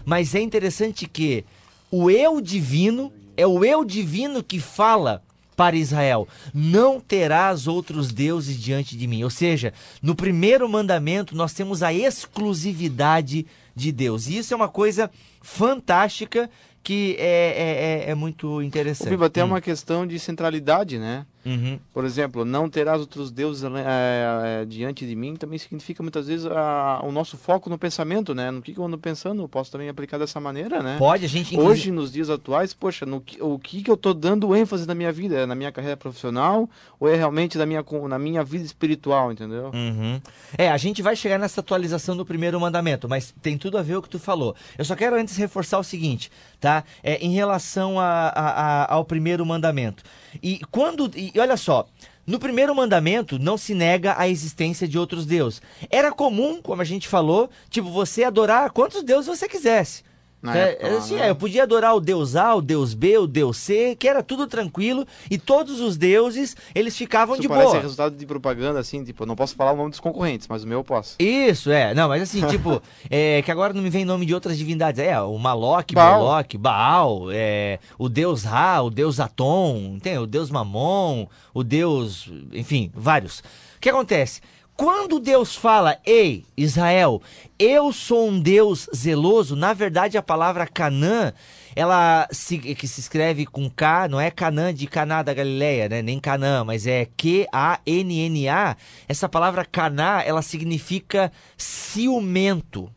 Mas 0.04 0.34
é 0.34 0.40
interessante 0.40 1.06
que 1.06 1.44
o 1.90 2.10
eu 2.10 2.40
divino 2.40 3.12
é 3.36 3.46
o 3.46 3.64
eu 3.64 3.84
divino 3.84 4.42
que 4.42 4.60
fala 4.60 5.22
para 5.56 5.76
Israel: 5.76 6.28
não 6.54 7.00
terás 7.00 7.66
outros 7.66 8.12
deuses 8.12 8.60
diante 8.60 8.96
de 8.96 9.06
mim. 9.06 9.24
Ou 9.24 9.30
seja, 9.30 9.72
no 10.02 10.14
primeiro 10.14 10.68
mandamento 10.68 11.34
nós 11.34 11.52
temos 11.52 11.82
a 11.82 11.92
exclusividade 11.92 13.46
de 13.74 13.92
Deus. 13.92 14.26
E 14.28 14.38
isso 14.38 14.52
é 14.52 14.56
uma 14.56 14.68
coisa 14.68 15.10
fantástica 15.42 16.48
que 16.82 17.16
é, 17.18 18.04
é, 18.04 18.08
é, 18.08 18.10
é 18.10 18.14
muito 18.14 18.62
interessante. 18.62 19.08
Bilbo, 19.08 19.24
até 19.24 19.42
Hum. 19.42 19.48
uma 19.48 19.60
questão 19.60 20.06
de 20.06 20.18
centralidade, 20.20 20.98
né? 20.98 21.26
Uhum. 21.46 21.78
Por 21.94 22.04
exemplo, 22.04 22.44
não 22.44 22.68
terás 22.68 23.00
outros 23.00 23.30
deuses 23.30 23.62
é, 23.64 24.62
é, 24.62 24.64
diante 24.64 25.06
de 25.06 25.14
mim 25.14 25.36
também 25.36 25.58
significa 25.58 26.02
muitas 26.02 26.26
vezes 26.26 26.44
a- 26.46 27.00
o 27.04 27.12
nosso 27.12 27.36
foco 27.36 27.70
no 27.70 27.78
pensamento, 27.78 28.34
né? 28.34 28.50
No 28.50 28.60
que, 28.60 28.72
que 28.74 28.78
eu 28.80 28.84
ando 28.84 28.98
pensando, 28.98 29.42
eu 29.42 29.48
posso 29.48 29.70
também 29.70 29.88
aplicar 29.88 30.18
dessa 30.18 30.40
maneira, 30.40 30.82
né? 30.82 30.96
Pode, 30.98 31.24
a 31.24 31.28
gente 31.28 31.54
inclusive- 31.54 31.72
Hoje, 31.72 31.90
nos 31.92 32.10
dias 32.12 32.28
atuais, 32.28 32.74
poxa, 32.74 33.06
no 33.06 33.20
que, 33.20 33.40
o 33.42 33.58
que, 33.58 33.82
que 33.82 33.90
eu 33.90 33.96
tô 33.96 34.12
dando 34.12 34.54
ênfase 34.56 34.86
na 34.88 34.94
minha 34.94 35.12
vida? 35.12 35.36
É 35.36 35.46
na 35.46 35.54
minha 35.54 35.70
carreira 35.70 35.96
profissional 35.96 36.68
ou 36.98 37.08
é 37.08 37.14
realmente 37.14 37.56
na 37.56 37.64
minha, 37.64 37.84
na 38.08 38.18
minha 38.18 38.42
vida 38.42 38.64
espiritual, 38.64 39.30
entendeu? 39.30 39.70
Uhum. 39.72 40.20
É, 40.58 40.68
a 40.70 40.76
gente 40.76 41.00
vai 41.02 41.14
chegar 41.14 41.38
nessa 41.38 41.60
atualização 41.60 42.16
do 42.16 42.26
primeiro 42.26 42.58
mandamento, 42.60 43.08
mas 43.08 43.32
tem 43.40 43.56
tudo 43.56 43.78
a 43.78 43.82
ver 43.82 43.96
o 43.96 44.02
que 44.02 44.08
tu 44.08 44.18
falou. 44.18 44.54
Eu 44.76 44.84
só 44.84 44.96
quero 44.96 45.14
antes 45.16 45.36
reforçar 45.36 45.78
o 45.78 45.84
seguinte, 45.84 46.30
tá? 46.60 46.82
É, 47.02 47.24
em 47.24 47.30
relação 47.32 48.00
a- 48.00 48.28
a- 48.34 48.82
a- 48.84 48.94
ao 48.94 49.04
primeiro 49.04 49.44
mandamento. 49.46 50.02
E 50.42 50.60
quando. 50.70 51.10
E 51.14 51.32
olha 51.38 51.56
só. 51.56 51.88
No 52.26 52.40
primeiro 52.40 52.74
mandamento, 52.74 53.38
não 53.38 53.56
se 53.56 53.72
nega 53.72 54.16
a 54.18 54.28
existência 54.28 54.88
de 54.88 54.98
outros 54.98 55.24
deuses. 55.24 55.62
Era 55.88 56.10
comum, 56.10 56.60
como 56.60 56.82
a 56.82 56.84
gente 56.84 57.06
falou, 57.06 57.48
tipo, 57.70 57.88
você 57.88 58.24
adorar 58.24 58.72
quantos 58.72 59.04
deuses 59.04 59.28
você 59.28 59.48
quisesse. 59.48 60.02
É, 60.44 60.72
época 60.72 60.98
assim, 60.98 61.14
né? 61.16 61.26
é, 61.26 61.30
eu 61.30 61.36
podia 61.36 61.62
adorar 61.62 61.94
o 61.96 62.00
Deus 62.00 62.36
A, 62.36 62.54
o 62.54 62.60
Deus 62.60 62.94
B, 62.94 63.18
o 63.18 63.26
Deus 63.26 63.56
C, 63.56 63.96
que 63.98 64.08
era 64.08 64.22
tudo 64.22 64.46
tranquilo, 64.46 65.06
e 65.30 65.38
todos 65.38 65.80
os 65.80 65.96
deuses, 65.96 66.56
eles 66.74 66.96
ficavam 66.96 67.34
Isso 67.34 67.42
de 67.42 67.48
parece 67.48 67.70
boa. 67.70 67.80
resultado 67.80 68.16
de 68.16 68.26
propaganda, 68.26 68.78
assim, 68.78 69.02
tipo, 69.02 69.22
eu 69.22 69.26
não 69.26 69.34
posso 69.34 69.54
falar 69.54 69.72
o 69.72 69.76
nome 69.76 69.90
dos 69.90 70.00
concorrentes, 70.00 70.46
mas 70.46 70.62
o 70.62 70.66
meu 70.66 70.78
eu 70.78 70.84
posso. 70.84 71.16
Isso, 71.18 71.70
é. 71.70 71.94
Não, 71.94 72.08
mas 72.08 72.22
assim, 72.22 72.46
tipo, 72.48 72.80
é, 73.10 73.42
que 73.42 73.50
agora 73.50 73.72
não 73.72 73.82
me 73.82 73.90
vem 73.90 74.04
nome 74.04 74.26
de 74.26 74.34
outras 74.34 74.56
divindades. 74.56 75.00
É, 75.00 75.20
o 75.20 75.36
Maloc, 75.38 75.92
Baal. 75.92 76.20
Moloch, 76.20 76.58
Baal, 76.58 77.26
é, 77.32 77.78
o 77.98 78.08
deus 78.08 78.44
Ra, 78.44 78.82
o 78.82 78.90
deus 78.90 79.18
Atom, 79.18 79.98
tem 80.00 80.18
o 80.18 80.26
deus 80.26 80.50
Mamon, 80.50 81.26
o 81.52 81.64
deus, 81.64 82.30
enfim, 82.52 82.90
vários. 82.94 83.40
O 83.76 83.80
que 83.80 83.88
acontece? 83.88 84.40
Quando 84.76 85.18
Deus 85.18 85.56
fala, 85.56 85.98
ei, 86.04 86.44
Israel, 86.54 87.22
eu 87.58 87.90
sou 87.94 88.28
um 88.28 88.38
Deus 88.38 88.86
zeloso, 88.94 89.56
na 89.56 89.72
verdade 89.72 90.18
a 90.18 90.22
palavra 90.22 90.66
Canã, 90.66 91.32
ela 91.74 92.28
se, 92.30 92.58
que 92.58 92.86
se 92.86 93.00
escreve 93.00 93.46
com 93.46 93.70
K, 93.70 94.06
não 94.06 94.20
é 94.20 94.30
Canã 94.30 94.74
de 94.74 94.86
Caná 94.86 95.22
da 95.22 95.32
Galileia, 95.32 95.88
né? 95.88 96.02
Nem 96.02 96.20
Canã, 96.20 96.62
mas 96.62 96.86
é 96.86 97.06
Q-A-N-N-A. 97.16 98.76
Essa 99.08 99.28
palavra 99.30 99.64
Caná, 99.64 100.22
ela 100.22 100.42
significa 100.42 101.32
ciumento. 101.56 102.92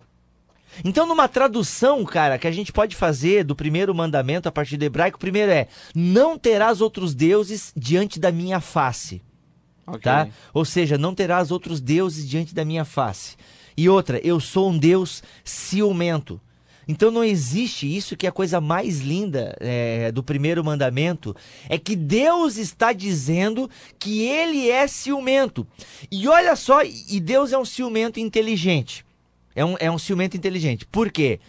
Então, 0.84 1.08
numa 1.08 1.30
tradução, 1.30 2.04
cara, 2.04 2.38
que 2.38 2.48
a 2.48 2.52
gente 2.52 2.74
pode 2.74 2.94
fazer 2.94 3.46
do 3.46 3.56
primeiro 3.56 3.96
mandamento 3.96 4.50
a 4.50 4.52
partir 4.52 4.76
do 4.76 4.84
hebraico, 4.84 5.18
o 5.18 5.20
primeiro 5.20 5.52
é: 5.52 5.68
não 5.96 6.38
terás 6.38 6.82
outros 6.82 7.16
deuses 7.16 7.72
diante 7.76 8.20
da 8.20 8.32
minha 8.32 8.60
face. 8.60 9.22
Ok. 9.90 10.02
Tá? 10.02 10.28
Ou 10.54 10.66
seja, 10.66 10.98
não 10.98 11.14
terás 11.14 11.52
outros 11.52 11.82
deuses 11.82 12.28
diante 12.28 12.54
da 12.54 12.66
minha 12.66 12.86
face. 12.86 13.36
E 13.76 13.88
outra, 13.88 14.20
eu 14.26 14.40
sou 14.40 14.70
um 14.70 14.78
Deus 14.78 15.24
ciumento. 15.44 16.40
Então 16.90 17.12
não 17.12 17.24
existe 17.24 17.86
isso 17.86 18.18
que 18.18 18.26
é 18.26 18.30
a 18.30 18.32
coisa 18.32 18.60
mais 18.60 19.00
linda 19.00 19.56
é, 19.60 20.12
do 20.12 20.24
primeiro 20.24 20.64
mandamento, 20.64 21.36
é 21.70 21.78
que 21.78 21.96
Deus 21.96 22.58
está 22.58 22.92
dizendo 22.92 23.70
que 24.00 24.24
ele 24.24 24.72
é 24.72 24.88
ciumento. 24.88 25.68
E 26.12 26.28
olha 26.28 26.56
só, 26.56 26.82
e 26.84 27.20
Deus 27.20 27.54
é 27.54 27.60
um 27.60 27.64
ciumento 27.64 28.20
inteligente. 28.20 29.06
É 29.56 29.64
um, 29.64 29.76
é 29.80 29.92
um 29.92 30.00
ciumento 30.00 30.36
inteligente. 30.36 30.88
Por 30.88 31.12
quê? 31.12 31.40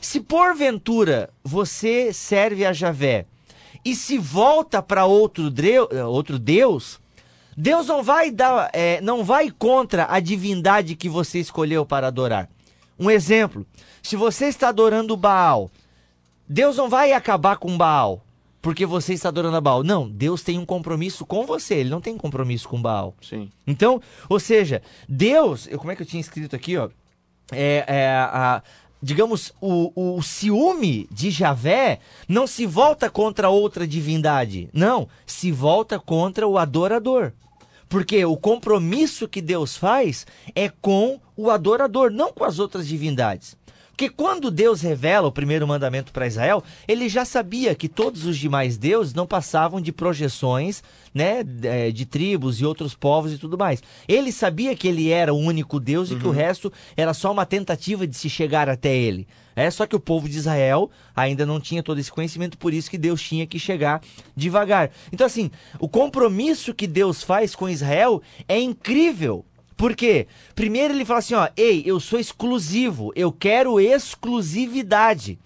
Se 0.00 0.18
porventura 0.20 1.30
você 1.44 2.12
serve 2.12 2.64
a 2.64 2.72
Javé 2.72 3.26
e 3.84 3.94
se 3.94 4.18
volta 4.18 4.82
para 4.82 5.06
outro, 5.06 5.44
outro 6.08 6.40
Deus, 6.40 7.00
Deus 7.56 7.86
não 7.86 8.02
vai 8.02 8.30
dar, 8.30 8.70
é, 8.72 9.00
não 9.00 9.22
vai 9.24 9.50
contra 9.50 10.06
a 10.10 10.20
divindade 10.20 10.96
que 10.96 11.08
você 11.08 11.38
escolheu 11.38 11.84
para 11.84 12.06
adorar. 12.06 12.48
Um 12.98 13.10
exemplo: 13.10 13.66
se 14.02 14.16
você 14.16 14.46
está 14.46 14.68
adorando 14.68 15.16
Baal, 15.16 15.70
Deus 16.48 16.76
não 16.76 16.88
vai 16.88 17.12
acabar 17.12 17.56
com 17.56 17.76
Baal 17.76 18.24
porque 18.60 18.86
você 18.86 19.12
está 19.14 19.28
adorando 19.28 19.56
a 19.56 19.60
Baal. 19.60 19.82
Não, 19.82 20.08
Deus 20.08 20.40
tem 20.42 20.56
um 20.58 20.64
compromisso 20.64 21.26
com 21.26 21.44
você. 21.44 21.74
Ele 21.74 21.90
não 21.90 22.00
tem 22.00 22.16
compromisso 22.16 22.68
com 22.68 22.80
Baal. 22.80 23.12
Sim. 23.20 23.50
Então, 23.66 24.00
ou 24.28 24.38
seja, 24.38 24.80
Deus, 25.08 25.66
eu- 25.66 25.78
como 25.78 25.90
é 25.90 25.96
que 25.96 26.02
eu 26.02 26.06
tinha 26.06 26.20
escrito 26.20 26.54
aqui, 26.54 26.76
ó? 26.78 26.88
É, 27.50 27.84
é, 27.86 28.08
a, 28.16 28.62
digamos, 29.02 29.52
o, 29.60 30.16
o 30.16 30.22
ciúme 30.22 31.08
de 31.10 31.30
Javé 31.30 31.98
não 32.28 32.46
se 32.46 32.64
volta 32.64 33.10
contra 33.10 33.50
outra 33.50 33.86
divindade. 33.86 34.68
Não, 34.72 35.08
se 35.26 35.50
volta 35.50 35.98
contra 35.98 36.46
o 36.46 36.56
adorador. 36.56 37.32
Porque 37.88 38.24
o 38.24 38.36
compromisso 38.36 39.28
que 39.28 39.42
Deus 39.42 39.76
faz 39.76 40.26
é 40.54 40.68
com 40.68 41.20
o 41.36 41.50
adorador, 41.50 42.10
não 42.10 42.32
com 42.32 42.44
as 42.44 42.58
outras 42.58 42.86
divindades. 42.86 43.56
Porque 43.92 44.08
quando 44.08 44.50
Deus 44.50 44.80
revela 44.80 45.28
o 45.28 45.32
primeiro 45.32 45.68
mandamento 45.68 46.12
para 46.12 46.26
Israel, 46.26 46.64
ele 46.88 47.08
já 47.08 47.24
sabia 47.24 47.74
que 47.74 47.88
todos 47.88 48.24
os 48.24 48.38
demais 48.38 48.76
deuses 48.78 49.14
não 49.14 49.26
passavam 49.26 49.80
de 49.80 49.92
projeções, 49.92 50.82
né, 51.14 51.44
eh, 51.62 51.90
de 51.90 52.06
tribos 52.06 52.58
e 52.58 52.64
outros 52.64 52.94
povos 52.94 53.32
e 53.32 53.38
tudo 53.38 53.58
mais. 53.58 53.82
Ele 54.08 54.32
sabia 54.32 54.74
que 54.74 54.88
ele 54.88 55.10
era 55.10 55.32
o 55.32 55.38
único 55.38 55.78
Deus 55.78 56.10
e 56.10 56.16
que 56.16 56.26
o 56.26 56.30
resto 56.30 56.72
era 56.96 57.12
só 57.12 57.30
uma 57.30 57.44
tentativa 57.44 58.06
de 58.06 58.16
se 58.16 58.30
chegar 58.30 58.68
até 58.68 58.96
ele. 58.96 59.28
É 59.54 59.70
só 59.70 59.86
que 59.86 59.94
o 59.94 60.00
povo 60.00 60.26
de 60.26 60.38
Israel 60.38 60.90
ainda 61.14 61.44
não 61.44 61.60
tinha 61.60 61.82
todo 61.82 61.98
esse 61.98 62.10
conhecimento, 62.10 62.56
por 62.56 62.72
isso 62.72 62.90
que 62.90 62.96
Deus 62.96 63.20
tinha 63.20 63.46
que 63.46 63.58
chegar 63.58 64.00
devagar. 64.34 64.90
Então 65.12 65.26
assim, 65.26 65.50
o 65.78 65.88
compromisso 65.88 66.72
que 66.72 66.86
Deus 66.86 67.22
faz 67.22 67.54
com 67.54 67.68
Israel 67.68 68.22
é 68.48 68.58
incrível. 68.58 69.44
Por 69.82 69.96
quê? 69.96 70.28
Primeiro 70.54 70.94
ele 70.94 71.04
fala 71.04 71.18
assim, 71.18 71.34
ó, 71.34 71.48
ei, 71.56 71.82
eu 71.84 71.98
sou 71.98 72.16
exclusivo, 72.20 73.12
eu 73.16 73.32
quero 73.32 73.80
exclusividade. 73.80 75.40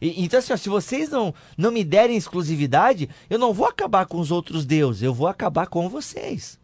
E- 0.00 0.22
então 0.22 0.38
assim, 0.38 0.52
ó, 0.52 0.56
se 0.56 0.68
vocês 0.68 1.10
não, 1.10 1.34
não 1.58 1.72
me 1.72 1.82
derem 1.82 2.16
exclusividade, 2.16 3.08
eu 3.28 3.40
não 3.40 3.52
vou 3.52 3.66
acabar 3.66 4.06
com 4.06 4.20
os 4.20 4.30
outros 4.30 4.64
deuses, 4.64 5.02
eu 5.02 5.12
vou 5.12 5.26
acabar 5.26 5.66
com 5.66 5.88
vocês. 5.88 6.60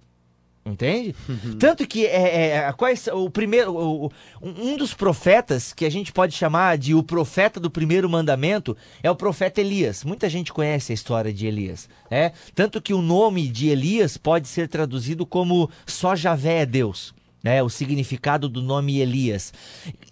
Entende? 0.70 1.14
Tanto 1.58 1.86
que 1.86 2.06
é, 2.06 2.56
é, 2.66 2.72
quais, 2.72 3.06
o 3.08 3.30
primeiro, 3.30 3.74
o- 3.74 4.10
um 4.42 4.76
dos 4.76 4.92
profetas 4.94 5.72
que 5.72 5.84
a 5.84 5.90
gente 5.90 6.12
pode 6.12 6.34
chamar 6.34 6.76
de 6.76 6.94
o 6.94 7.02
profeta 7.02 7.58
do 7.58 7.70
primeiro 7.70 8.08
mandamento 8.08 8.76
é 9.02 9.10
o 9.10 9.16
profeta 9.16 9.60
Elias. 9.60 10.04
Muita 10.04 10.28
gente 10.28 10.52
conhece 10.52 10.92
a 10.92 10.94
história 10.94 11.32
de 11.32 11.46
Elias, 11.46 11.88
né? 12.10 12.32
Tanto 12.54 12.80
que 12.82 12.92
o 12.92 13.00
nome 13.02 13.48
de 13.48 13.68
Elias 13.68 14.16
pode 14.16 14.46
ser 14.48 14.68
traduzido 14.68 15.24
como 15.24 15.70
só 15.86 16.14
Javé 16.14 16.58
é 16.62 16.66
Deus. 16.66 17.14
né? 17.42 17.62
o 17.62 17.68
significado 17.68 18.48
do 18.48 18.60
nome 18.60 18.98
Elias. 18.98 19.52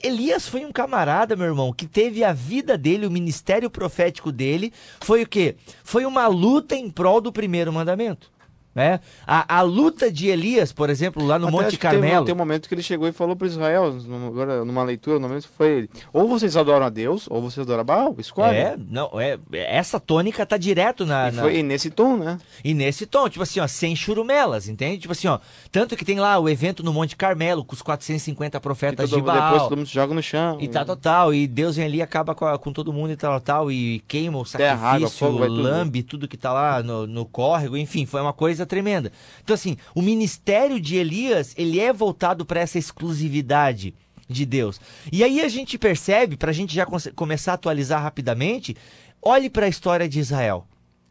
Elias 0.02 0.48
foi 0.48 0.64
um 0.64 0.70
camarada, 0.72 1.34
meu 1.36 1.46
irmão, 1.46 1.72
que 1.72 1.84
teve 1.86 2.22
a 2.22 2.32
vida 2.32 2.78
dele, 2.78 3.04
o 3.04 3.10
ministério 3.10 3.68
profético 3.68 4.30
dele, 4.30 4.72
foi 5.00 5.22
o 5.24 5.26
quê? 5.26 5.56
Foi 5.82 6.06
uma 6.06 6.28
luta 6.28 6.76
em 6.76 6.88
prol 6.88 7.20
do 7.20 7.32
primeiro 7.32 7.72
mandamento. 7.72 8.30
Né? 8.76 9.00
A, 9.26 9.56
a 9.56 9.62
luta 9.62 10.12
de 10.12 10.28
Elias, 10.28 10.70
por 10.70 10.90
exemplo, 10.90 11.24
lá 11.26 11.38
no 11.38 11.46
Até 11.48 11.56
Monte 11.56 11.64
que 11.64 11.70
teve- 11.78 11.94
Carmelo. 11.94 12.26
Tem 12.26 12.34
um 12.34 12.36
momento 12.38 12.68
que 12.68 12.74
ele 12.74 12.82
chegou 12.82 13.08
e 13.08 13.12
falou 13.12 13.34
para 13.34 13.46
Israel, 13.46 13.96
agora 14.26 14.66
numa 14.66 14.82
leitura, 14.84 15.18
no 15.18 15.26
momento 15.26 15.48
foi 15.56 15.68
ele. 15.78 15.90
Ou 16.12 16.28
vocês 16.28 16.54
adoram 16.58 16.84
a 16.84 16.90
Deus, 16.90 17.26
ou 17.30 17.40
vocês 17.40 17.66
adoram 17.66 17.80
a 17.80 17.84
Baal, 17.84 18.14
escolhe. 18.18 18.54
É, 18.54 18.76
não, 18.90 19.10
é, 19.18 19.38
essa 19.50 19.98
tônica 19.98 20.44
tá 20.44 20.58
direto 20.58 21.06
na, 21.06 21.30
E 21.30 21.32
na- 21.32 21.42
foi 21.42 21.62
nesse 21.62 21.88
tom, 21.88 22.18
né? 22.18 22.36
E 22.62 22.74
nesse 22.74 23.06
tom, 23.06 23.26
tipo 23.30 23.42
assim, 23.42 23.60
ó, 23.60 23.66
sem 23.66 23.96
churumelas, 23.96 24.68
entende? 24.68 24.98
Tipo 24.98 25.12
assim, 25.12 25.26
ó, 25.26 25.38
tanto 25.72 25.96
que 25.96 26.04
tem 26.04 26.20
lá 26.20 26.38
o 26.38 26.46
evento 26.46 26.82
no 26.82 26.92
Monte 26.92 27.16
Carmelo 27.16 27.64
com 27.64 27.74
os 27.74 27.80
450 27.80 28.58
E 28.58 28.60
profetas 28.60 29.08
todo- 29.08 29.20
de 29.20 29.24
Baal. 29.24 29.42
depois 29.52 29.62
todo 29.70 29.76
mundo 29.78 29.86
se 29.86 29.94
joga 29.94 30.12
no 30.12 30.22
chão. 30.22 30.58
E 30.60 30.68
tal, 30.68 30.84
tal, 30.84 30.96
tal. 30.96 31.34
E 31.34 31.46
Deus 31.46 31.76
vem 31.76 31.86
ali 31.86 31.96
e 31.98 32.02
acaba 32.02 32.34
com, 32.34 32.44
a- 32.44 32.58
com 32.58 32.70
todo 32.74 32.92
mundo 32.92 33.10
e 33.12 33.16
tal, 33.16 33.40
tal. 33.40 33.72
E 33.72 34.00
queima 34.06 34.36
o 34.36 34.44
Terra, 34.44 34.74
água, 34.74 35.08
sacrifício, 35.08 35.18
fogo, 35.26 35.38
vai 35.38 35.48
tudo. 35.48 35.62
lambe 35.62 36.02
tudo 36.02 36.28
que 36.28 36.36
tá 36.36 36.52
lá 36.52 36.82
no, 36.82 37.06
no 37.06 37.24
córrego. 37.24 37.74
Enfim, 37.76 38.04
foi 38.04 38.20
uma 38.20 38.34
coisa 38.34 38.65
tremenda. 38.66 39.12
Então, 39.42 39.54
assim, 39.54 39.76
o 39.94 40.02
ministério 40.02 40.80
de 40.80 40.96
Elias, 40.96 41.54
ele 41.56 41.80
é 41.80 41.92
voltado 41.92 42.44
para 42.44 42.60
essa 42.60 42.78
exclusividade 42.78 43.94
de 44.28 44.44
Deus. 44.44 44.80
E 45.12 45.22
aí 45.22 45.40
a 45.40 45.48
gente 45.48 45.78
percebe, 45.78 46.36
pra 46.36 46.52
gente 46.52 46.74
já 46.74 46.86
começar 47.14 47.52
a 47.52 47.54
atualizar 47.54 48.02
rapidamente, 48.02 48.76
olhe 49.22 49.48
para 49.48 49.66
a 49.66 49.68
história 49.68 50.08
de 50.08 50.18
Israel. 50.18 50.66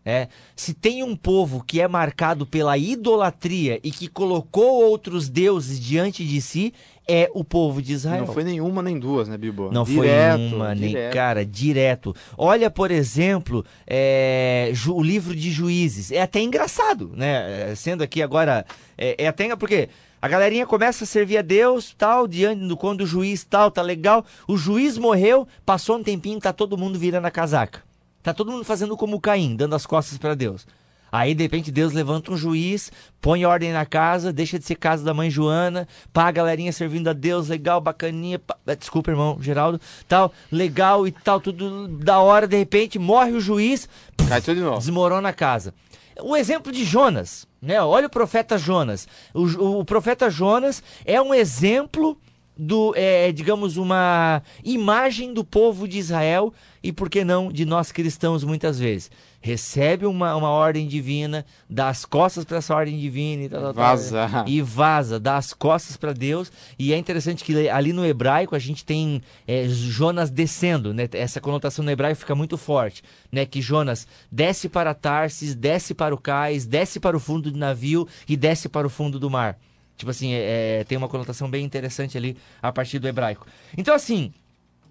É, 0.05 0.27
se 0.55 0.73
tem 0.75 1.01
um 1.01 1.15
povo 1.15 1.63
que 1.63 1.81
é 1.81 1.87
marcado 1.87 2.45
pela 2.45 2.77
idolatria 2.77 3.79
e 3.83 3.89
que 3.89 4.07
colocou 4.07 4.83
outros 4.83 5.27
deuses 5.27 5.79
diante 5.79 6.23
de 6.23 6.39
si, 6.39 6.73
é 7.07 7.29
o 7.33 7.43
povo 7.43 7.81
de 7.81 7.93
Israel. 7.93 8.25
Não 8.25 8.33
foi 8.33 8.43
nenhuma 8.43 8.83
nem 8.83 8.99
duas, 8.99 9.27
né, 9.27 9.35
Bibo? 9.35 9.71
Não 9.71 9.83
Direto, 9.83 10.49
foi 10.49 10.57
uma, 10.57 10.75
nem 10.75 10.89
direto. 10.89 11.13
cara, 11.13 11.43
direto. 11.43 12.15
Olha, 12.37 12.69
por 12.69 12.91
exemplo, 12.91 13.65
é, 13.87 14.71
o 14.87 15.01
livro 15.01 15.35
de 15.35 15.49
Juízes. 15.51 16.11
É 16.11 16.21
até 16.21 16.39
engraçado, 16.39 17.11
né? 17.15 17.71
É, 17.71 17.75
Sendo 17.75 18.03
aqui 18.03 18.21
agora. 18.21 18.63
É, 18.95 19.23
é 19.23 19.27
até. 19.27 19.55
Porque 19.55 19.89
a 20.21 20.27
galerinha 20.27 20.65
começa 20.65 21.03
a 21.03 21.07
servir 21.07 21.37
a 21.37 21.41
Deus, 21.41 21.95
tal, 21.97 22.27
diante 22.27 22.65
do 22.65 22.77
quando 22.77 23.01
o 23.01 23.07
juiz 23.07 23.43
tal, 23.43 23.71
tá 23.71 23.81
legal. 23.81 24.25
O 24.47 24.57
juiz 24.57 24.97
morreu, 24.97 25.47
passou 25.65 25.97
um 25.97 26.03
tempinho, 26.03 26.39
tá 26.39 26.53
todo 26.53 26.77
mundo 26.77 26.97
virando 26.97 27.25
a 27.25 27.31
casaca. 27.31 27.83
Tá 28.25 28.33
todo 28.33 28.51
mundo 28.51 28.65
fazendo 28.65 28.97
como 28.97 29.21
Caim, 29.21 29.55
dando 29.55 29.75
as 29.75 29.85
costas 29.85 30.17
para 30.17 30.33
Deus. 30.33 30.65
Aí, 31.11 31.35
de 31.35 31.43
repente, 31.43 31.71
Deus 31.71 31.93
levanta 31.93 32.31
um 32.31 32.35
juiz, 32.35 32.91
põe 33.21 33.45
ordem 33.45 33.71
na 33.71 33.85
casa, 33.85 34.33
deixa 34.33 34.57
de 34.57 34.65
ser 34.65 34.73
casa 34.73 35.03
da 35.03 35.13
mãe 35.13 35.29
Joana, 35.29 35.87
pá, 36.11 36.27
a 36.27 36.31
galerinha 36.31 36.73
servindo 36.73 37.07
a 37.07 37.13
Deus, 37.13 37.47
legal, 37.49 37.79
bacaninha, 37.79 38.39
pá, 38.39 38.57
eh, 38.65 38.75
desculpa, 38.75 39.11
irmão, 39.11 39.37
Geraldo, 39.39 39.79
tal, 40.07 40.33
legal 40.51 41.05
e 41.07 41.11
tal, 41.11 41.39
tudo 41.39 41.87
da 41.87 42.17
hora, 42.19 42.47
de 42.47 42.57
repente, 42.57 42.97
morre 42.97 43.31
o 43.33 43.39
juiz, 43.39 43.87
Cai 44.27 44.41
tudo 44.41 44.55
de 44.55 44.61
novo. 44.61 44.79
desmorona 44.79 45.29
a 45.29 45.33
casa. 45.33 45.71
O 46.19 46.35
exemplo 46.35 46.71
de 46.71 46.83
Jonas, 46.83 47.45
né? 47.61 47.79
Olha 47.79 48.07
o 48.07 48.09
profeta 48.09 48.57
Jonas. 48.57 49.07
O- 49.33 49.79
o 49.81 49.85
profeta 49.85 50.31
Jonas 50.31 50.81
é 51.05 51.21
um 51.21 51.31
exemplo 51.33 52.17
do, 52.57 52.93
é, 52.95 53.31
digamos, 53.31 53.77
uma 53.77 54.41
imagem 54.63 55.33
do 55.33 55.43
povo 55.43 55.87
de 55.87 55.97
Israel 55.97 56.53
e, 56.81 56.91
por 56.91 57.09
que 57.09 57.23
não, 57.23 57.51
de 57.51 57.65
nós 57.65 57.91
cristãos 57.91 58.43
muitas 58.43 58.79
vezes. 58.79 59.09
Recebe 59.41 60.05
uma, 60.05 60.35
uma 60.35 60.49
ordem 60.49 60.87
divina, 60.87 61.45
dá 61.69 61.89
as 61.89 62.03
costas 62.03 62.45
para 62.45 62.57
essa 62.57 62.73
ordem 62.73 62.97
divina 62.97 63.43
e 63.43 63.49
tal, 63.49 63.61
tal, 63.61 63.73
tal, 63.73 63.83
Vaza. 63.83 64.43
e 64.47 64.61
vaza, 64.61 65.19
dá 65.19 65.37
as 65.37 65.53
costas 65.53 65.97
para 65.97 66.13
Deus. 66.13 66.51
E 66.79 66.93
é 66.93 66.97
interessante 66.97 67.43
que 67.43 67.69
ali 67.69 67.93
no 67.93 68.05
hebraico 68.05 68.55
a 68.55 68.59
gente 68.59 68.83
tem 68.83 69.21
é, 69.47 69.67
Jonas 69.67 70.31
descendo, 70.31 70.93
né? 70.93 71.07
Essa 71.13 71.39
conotação 71.39 71.85
no 71.85 71.91
hebraico 71.91 72.19
fica 72.19 72.33
muito 72.33 72.57
forte, 72.57 73.03
né? 73.31 73.45
Que 73.45 73.61
Jonas 73.61 74.07
desce 74.31 74.67
para 74.67 74.95
Tarsis, 74.95 75.53
desce 75.53 75.93
para 75.93 76.15
o 76.15 76.17
cais, 76.17 76.65
desce 76.65 76.99
para 76.99 77.15
o 77.15 77.19
fundo 77.19 77.51
do 77.51 77.57
navio 77.57 78.07
e 78.27 78.35
desce 78.35 78.67
para 78.67 78.87
o 78.87 78.89
fundo 78.89 79.19
do 79.19 79.29
mar. 79.29 79.59
Tipo 79.97 80.11
assim, 80.11 80.33
é, 80.33 80.79
é, 80.79 80.83
tem 80.83 80.97
uma 80.97 81.07
conotação 81.07 81.49
bem 81.49 81.63
interessante 81.63 82.17
ali 82.17 82.37
a 82.61 82.71
partir 82.71 82.99
do 82.99 83.07
hebraico. 83.07 83.47
Então, 83.77 83.95
assim, 83.95 84.33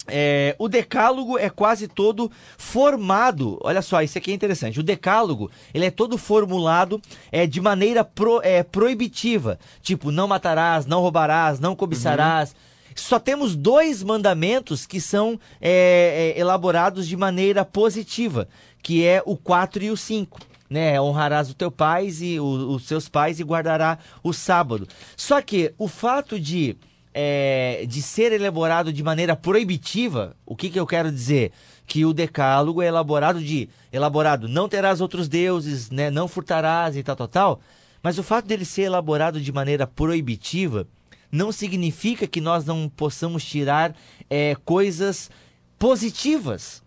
é, 0.06 0.54
o 0.58 0.68
decálogo 0.68 1.38
é 1.38 1.48
quase 1.50 1.88
todo 1.88 2.30
formado. 2.56 3.58
Olha 3.62 3.82
só, 3.82 4.02
isso 4.02 4.18
aqui 4.18 4.30
é 4.30 4.34
interessante. 4.34 4.80
O 4.80 4.82
decálogo 4.82 5.50
ele 5.72 5.86
é 5.86 5.90
todo 5.90 6.18
formulado 6.18 7.00
é, 7.30 7.46
de 7.46 7.60
maneira 7.60 8.04
pro- 8.04 8.40
é, 8.42 8.62
proibitiva, 8.62 9.58
tipo 9.82 10.10
não 10.10 10.26
matarás, 10.28 10.86
não 10.86 11.00
roubarás, 11.00 11.60
não 11.60 11.76
cobiçarás. 11.76 12.54
Só 12.96 13.18
temos 13.18 13.56
dois 13.56 14.02
mandamentos 14.02 14.86
que 14.86 15.00
são 15.00 15.38
é, 15.60 16.34
é, 16.36 16.40
elaborados 16.40 17.08
de 17.08 17.16
maneira 17.16 17.64
positiva, 17.64 18.48
que 18.82 19.04
é 19.04 19.22
o 19.26 19.36
4 19.36 19.82
e 19.84 19.90
o 19.90 19.96
5 19.96 20.38
né? 20.74 21.00
Honrarás 21.00 21.48
o 21.50 21.54
teu 21.54 21.70
pai 21.70 22.08
e 22.20 22.38
o- 22.40 22.74
os 22.74 22.82
seus 22.87 23.08
pais 23.08 23.38
e 23.38 23.44
guardará 23.44 23.96
o 24.22 24.32
sábado. 24.32 24.87
Só 25.16 25.40
que 25.40 25.72
o 25.78 25.87
fato 25.88 26.38
de 26.38 26.76
é, 27.16 27.84
de 27.88 28.02
ser 28.02 28.32
elaborado 28.32 28.92
de 28.92 29.00
maneira 29.00 29.37
proibitiva, 29.37 30.34
o 30.44 30.56
que, 30.56 30.68
que 30.68 30.80
eu 30.80 30.84
quero 30.84 31.12
dizer? 31.12 31.52
Que 31.87 32.04
o 32.04 32.12
decálogo 32.12 32.82
é 32.82 32.87
elaborado 32.88 33.40
de 33.40 33.68
elaborado 33.92 34.48
não 34.48 34.68
terás 34.68 35.00
outros 35.00 35.28
deuses, 35.28 35.90
né, 35.90 36.10
não 36.10 36.26
furtarás 36.26 36.96
e 36.96 37.04
tal, 37.04 37.14
tal, 37.14 37.28
tal. 37.28 37.60
Mas 38.02 38.18
o 38.18 38.22
fato 38.24 38.46
dele 38.46 38.64
ser 38.64 38.82
elaborado 38.82 39.40
de 39.40 39.52
maneira 39.52 39.87
proibitiva 39.87 40.88
não 41.30 41.52
significa 41.52 42.26
que 42.26 42.40
nós 42.40 42.64
não 42.64 42.88
possamos 42.88 43.44
tirar 43.44 43.94
é, 44.28 44.56
coisas 44.64 45.30
positivas, 45.78 46.82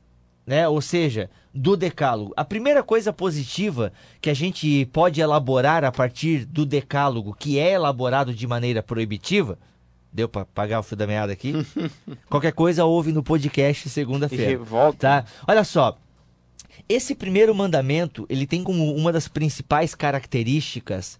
né? 0.48 0.68
Ou 0.68 0.80
seja, 0.82 1.30
do 1.54 1.76
decálogo. 1.76 2.34
A 2.38 2.46
primeira 2.46 2.82
coisa 2.82 3.12
positiva 3.12 3.92
que 4.22 4.30
a 4.30 4.34
gente 4.34 4.86
pode 4.94 5.20
elaborar 5.20 5.84
a 5.84 5.92
partir 5.92 6.46
do 6.46 6.66
decálogo, 6.66 7.36
que 7.38 7.60
é 7.60 7.74
elaborado 7.74 8.34
de 8.34 8.48
maneira 8.48 8.82
proibitiva, 8.82 9.60
deu 10.12 10.30
para 10.30 10.46
pagar 10.46 10.80
o 10.80 10.84
fio 10.84 10.96
da 10.96 11.06
meada 11.06 11.34
aqui? 11.34 11.54
Qualquer 12.30 12.54
coisa 12.54 12.86
ouve 12.86 13.12
no 13.12 13.22
podcast 13.22 13.90
segunda-feira. 13.90 14.46
Tá? 14.98 15.26
Olha 15.46 15.66
só, 15.66 15.98
esse 16.88 17.14
primeiro 17.14 17.54
mandamento, 17.54 18.26
ele 18.30 18.48
tem 18.48 18.64
como 18.64 18.96
uma 18.96 19.12
das 19.12 19.28
principais 19.28 19.94
características 19.94 21.20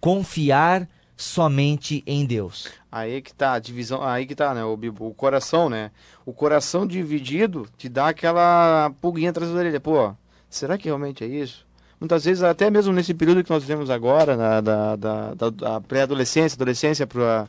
confiar 0.00 0.88
somente 1.16 2.02
em 2.06 2.24
Deus. 2.24 2.68
Aí 2.90 3.22
que 3.22 3.32
tá 3.32 3.54
a 3.54 3.58
divisão, 3.58 4.02
aí 4.02 4.26
que 4.26 4.34
tá, 4.34 4.54
né, 4.54 4.64
o, 4.64 4.78
o 5.00 5.14
coração, 5.14 5.68
né? 5.68 5.90
O 6.24 6.32
coração 6.32 6.86
dividido 6.86 7.68
te 7.76 7.88
dá 7.88 8.08
aquela 8.08 8.92
pulguinha 9.00 9.30
atrás 9.30 9.50
da 9.50 9.58
orelha. 9.58 9.80
Pô, 9.80 10.14
será 10.48 10.78
que 10.78 10.86
realmente 10.86 11.24
é 11.24 11.26
isso? 11.26 11.66
Muitas 12.00 12.24
vezes, 12.24 12.42
até 12.42 12.68
mesmo 12.70 12.92
nesse 12.92 13.14
período 13.14 13.42
que 13.42 13.50
nós 13.50 13.62
vivemos 13.62 13.88
agora, 13.88 14.36
na, 14.36 14.60
da, 14.60 14.96
da, 14.96 15.34
da, 15.34 15.50
da 15.50 15.80
pré-adolescência, 15.80 16.56
adolescência 16.56 17.06
para 17.06 17.48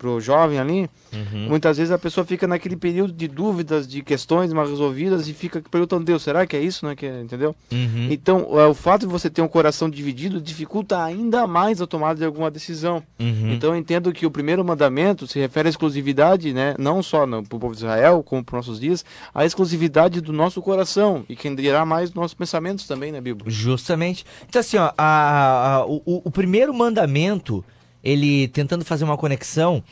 pro 0.00 0.18
jovem 0.18 0.58
ali, 0.58 0.88
uhum. 1.12 1.48
muitas 1.50 1.76
vezes 1.76 1.92
a 1.92 1.98
pessoa 1.98 2.24
fica 2.24 2.46
naquele 2.46 2.74
período 2.74 3.12
de 3.12 3.28
dúvidas, 3.28 3.86
de 3.86 4.02
questões 4.02 4.50
mal 4.50 4.66
resolvidas 4.66 5.28
e 5.28 5.34
fica 5.34 5.62
perguntando, 5.70 6.06
Deus, 6.06 6.22
será 6.22 6.46
que 6.46 6.56
é 6.56 6.60
isso, 6.60 6.86
né? 6.86 6.96
Que, 6.96 7.06
entendeu? 7.06 7.54
Uhum. 7.70 8.08
Então, 8.10 8.58
é, 8.58 8.66
o 8.66 8.72
fato 8.72 9.02
de 9.02 9.12
você 9.12 9.28
ter 9.28 9.42
um 9.42 9.48
coração 9.48 9.90
dividido 9.90 10.40
dificulta 10.40 11.04
ainda 11.04 11.46
mais 11.46 11.82
a 11.82 11.86
tomada 11.86 12.18
de 12.18 12.24
alguma 12.24 12.50
decisão. 12.50 13.02
Uhum. 13.18 13.52
Então, 13.52 13.74
eu 13.74 13.76
entendo 13.76 14.10
que 14.10 14.24
o 14.24 14.30
primeiro 14.30 14.64
mandamento 14.64 15.26
se 15.26 15.38
refere 15.38 15.68
à 15.68 15.70
exclusividade, 15.70 16.54
né? 16.54 16.74
Não 16.78 17.02
só 17.02 17.26
para 17.26 17.56
o 17.56 17.60
povo 17.60 17.74
de 17.74 17.80
Israel, 17.80 18.22
como 18.22 18.42
para 18.42 18.58
os 18.58 18.66
nossos 18.66 18.80
dias, 18.80 19.04
a 19.34 19.44
exclusividade 19.44 20.22
do 20.22 20.32
nosso 20.32 20.62
coração 20.62 21.26
e 21.28 21.36
quem 21.36 21.54
dirá 21.54 21.84
mais 21.84 22.14
nossos 22.14 22.32
pensamentos 22.32 22.86
também, 22.86 23.12
né, 23.12 23.20
Bíblia? 23.20 23.50
Justamente. 23.50 24.24
Então, 24.48 24.60
assim, 24.60 24.78
ó, 24.78 24.92
a, 24.96 25.74
a, 25.76 25.84
o, 25.84 26.22
o 26.24 26.30
primeiro 26.30 26.72
mandamento 26.72 27.62
ele 28.02 28.48
tentando 28.48 28.84
fazer 28.84 29.04
uma 29.04 29.16
conexão, 29.16 29.82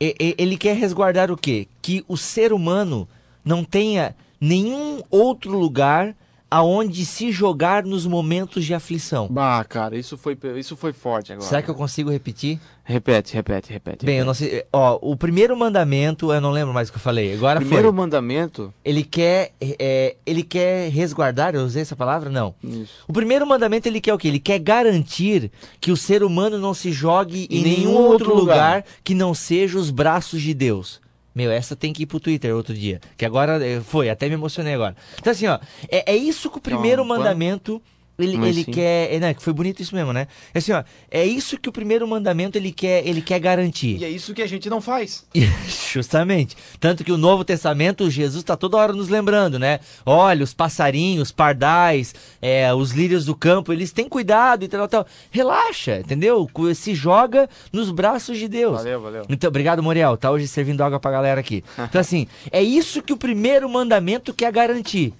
ele 0.00 0.56
quer 0.56 0.76
resguardar 0.76 1.30
o 1.30 1.36
quê? 1.36 1.66
Que 1.82 2.04
o 2.06 2.16
ser 2.16 2.52
humano 2.52 3.08
não 3.44 3.64
tenha 3.64 4.14
nenhum 4.40 5.02
outro 5.10 5.58
lugar 5.58 6.14
aonde 6.50 7.04
se 7.04 7.30
jogar 7.30 7.84
nos 7.84 8.06
momentos 8.06 8.64
de 8.64 8.74
aflição. 8.74 9.28
Bah, 9.28 9.64
cara, 9.64 9.96
isso 9.96 10.16
foi, 10.16 10.36
isso 10.56 10.76
foi 10.76 10.92
forte 10.92 11.32
agora. 11.32 11.46
Será 11.46 11.62
que 11.62 11.68
eu 11.68 11.74
consigo 11.74 12.10
repetir? 12.10 12.58
Repete, 12.84 13.34
repete, 13.34 13.70
repete. 13.70 14.06
Bem, 14.06 14.14
repete. 14.14 14.18
eu 14.18 14.24
não 14.24 14.32
sei. 14.32 14.64
Ó, 14.72 14.98
o 15.02 15.14
primeiro 15.14 15.54
mandamento, 15.54 16.32
eu 16.32 16.40
não 16.40 16.50
lembro 16.50 16.72
mais 16.72 16.88
o 16.88 16.92
que 16.92 16.96
eu 16.96 17.02
falei. 17.02 17.34
Agora 17.34 17.60
primeiro 17.60 17.88
foi. 17.88 17.92
mandamento. 17.96 18.72
Ele 18.82 19.04
quer, 19.04 19.52
é, 19.60 20.16
ele 20.24 20.42
quer 20.42 20.90
resguardar. 20.90 21.54
Eu 21.54 21.64
usei 21.64 21.82
essa 21.82 21.94
palavra, 21.94 22.30
não. 22.30 22.54
Isso. 22.64 23.04
O 23.06 23.12
primeiro 23.12 23.46
mandamento 23.46 23.86
ele 23.86 24.00
quer 24.00 24.14
o 24.14 24.18
quê? 24.18 24.28
Ele 24.28 24.40
quer 24.40 24.58
garantir 24.58 25.50
que 25.80 25.92
o 25.92 25.96
ser 25.96 26.22
humano 26.22 26.58
não 26.58 26.72
se 26.72 26.90
jogue 26.90 27.46
em, 27.50 27.58
em 27.58 27.62
nenhum, 27.62 27.94
outro 27.94 28.34
lugar. 28.34 28.78
lugar 28.78 28.84
que 29.04 29.14
não 29.14 29.34
seja 29.34 29.78
os 29.78 29.90
braços 29.90 30.40
de 30.40 30.54
Deus. 30.54 31.00
Meu, 31.34 31.50
essa 31.50 31.76
tem 31.76 31.92
que 31.92 32.02
ir 32.02 32.06
pro 32.06 32.18
Twitter 32.18 32.54
outro 32.54 32.74
dia. 32.74 33.00
Que 33.16 33.24
agora 33.24 33.64
eh, 33.64 33.80
foi, 33.80 34.10
até 34.10 34.28
me 34.28 34.34
emocionei 34.34 34.74
agora. 34.74 34.96
Então, 35.18 35.30
assim, 35.30 35.46
ó, 35.46 35.58
é, 35.88 36.12
é 36.12 36.16
isso 36.16 36.50
que 36.50 36.58
o 36.58 36.60
primeiro 36.60 37.04
não, 37.04 37.16
mandamento. 37.16 37.80
Ele, 38.18 38.36
ele 38.48 38.64
quer. 38.64 39.14
É, 39.14 39.20
né, 39.20 39.32
que 39.32 39.42
foi 39.42 39.52
bonito 39.52 39.80
isso 39.80 39.94
mesmo, 39.94 40.12
né? 40.12 40.26
É 40.52 40.58
assim, 40.58 40.72
ó, 40.72 40.82
é 41.08 41.24
isso 41.24 41.56
que 41.56 41.68
o 41.68 41.72
primeiro 41.72 42.06
mandamento 42.06 42.58
ele 42.58 42.72
quer, 42.72 43.06
ele 43.06 43.22
quer 43.22 43.38
garantir. 43.38 43.96
E 43.96 44.04
é 44.04 44.10
isso 44.10 44.34
que 44.34 44.42
a 44.42 44.46
gente 44.46 44.68
não 44.68 44.80
faz. 44.80 45.24
Justamente. 45.92 46.56
Tanto 46.80 47.04
que 47.04 47.12
o 47.12 47.16
Novo 47.16 47.44
Testamento, 47.44 48.10
Jesus 48.10 48.42
está 48.42 48.56
toda 48.56 48.76
hora 48.76 48.92
nos 48.92 49.08
lembrando, 49.08 49.56
né? 49.56 49.78
Olha, 50.04 50.42
os 50.42 50.52
passarinhos, 50.52 51.30
pardais, 51.30 52.12
é, 52.42 52.74
os 52.74 52.90
lírios 52.90 53.24
do 53.24 53.36
campo, 53.36 53.72
eles 53.72 53.92
têm 53.92 54.08
cuidado 54.08 54.64
e 54.64 54.68
tal, 54.68 54.88
tal. 54.88 55.06
Relaxa, 55.30 56.00
entendeu? 56.00 56.48
Se 56.74 56.96
joga 56.96 57.48
nos 57.72 57.92
braços 57.92 58.36
de 58.36 58.48
Deus. 58.48 58.78
Valeu, 58.78 59.00
valeu. 59.00 59.22
Então, 59.28 59.46
obrigado, 59.46 59.80
Moriel. 59.80 60.16
Tá 60.16 60.30
hoje 60.30 60.48
servindo 60.48 60.82
água 60.82 60.98
pra 60.98 61.12
galera 61.12 61.40
aqui. 61.40 61.62
Então, 61.88 62.00
assim, 62.00 62.26
é 62.50 62.62
isso 62.62 63.00
que 63.00 63.14
o 63.14 63.16
primeiro 63.16 63.68
mandamento 63.68 64.34
quer 64.34 64.52
garantir. 64.52 65.14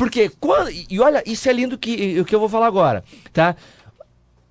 Porque 0.00 0.30
quando. 0.40 0.70
E 0.70 0.98
olha, 0.98 1.22
isso 1.26 1.46
é 1.46 1.52
lindo 1.52 1.76
que, 1.76 2.18
o 2.18 2.24
que 2.24 2.34
eu 2.34 2.40
vou 2.40 2.48
falar 2.48 2.68
agora, 2.68 3.04
tá? 3.34 3.54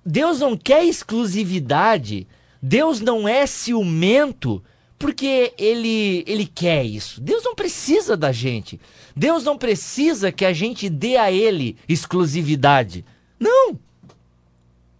Deus 0.06 0.38
não 0.38 0.56
quer 0.56 0.84
exclusividade, 0.84 2.24
Deus 2.62 3.00
não 3.00 3.28
é 3.28 3.44
ciumento 3.48 4.62
porque 4.96 5.52
ele, 5.58 6.22
ele 6.24 6.46
quer 6.46 6.84
isso. 6.84 7.20
Deus 7.20 7.42
não 7.42 7.56
precisa 7.56 8.16
da 8.16 8.30
gente. 8.30 8.80
Deus 9.16 9.42
não 9.42 9.58
precisa 9.58 10.30
que 10.30 10.44
a 10.44 10.52
gente 10.52 10.88
dê 10.88 11.16
a 11.16 11.32
ele 11.32 11.76
exclusividade. 11.88 13.04
Não! 13.36 13.76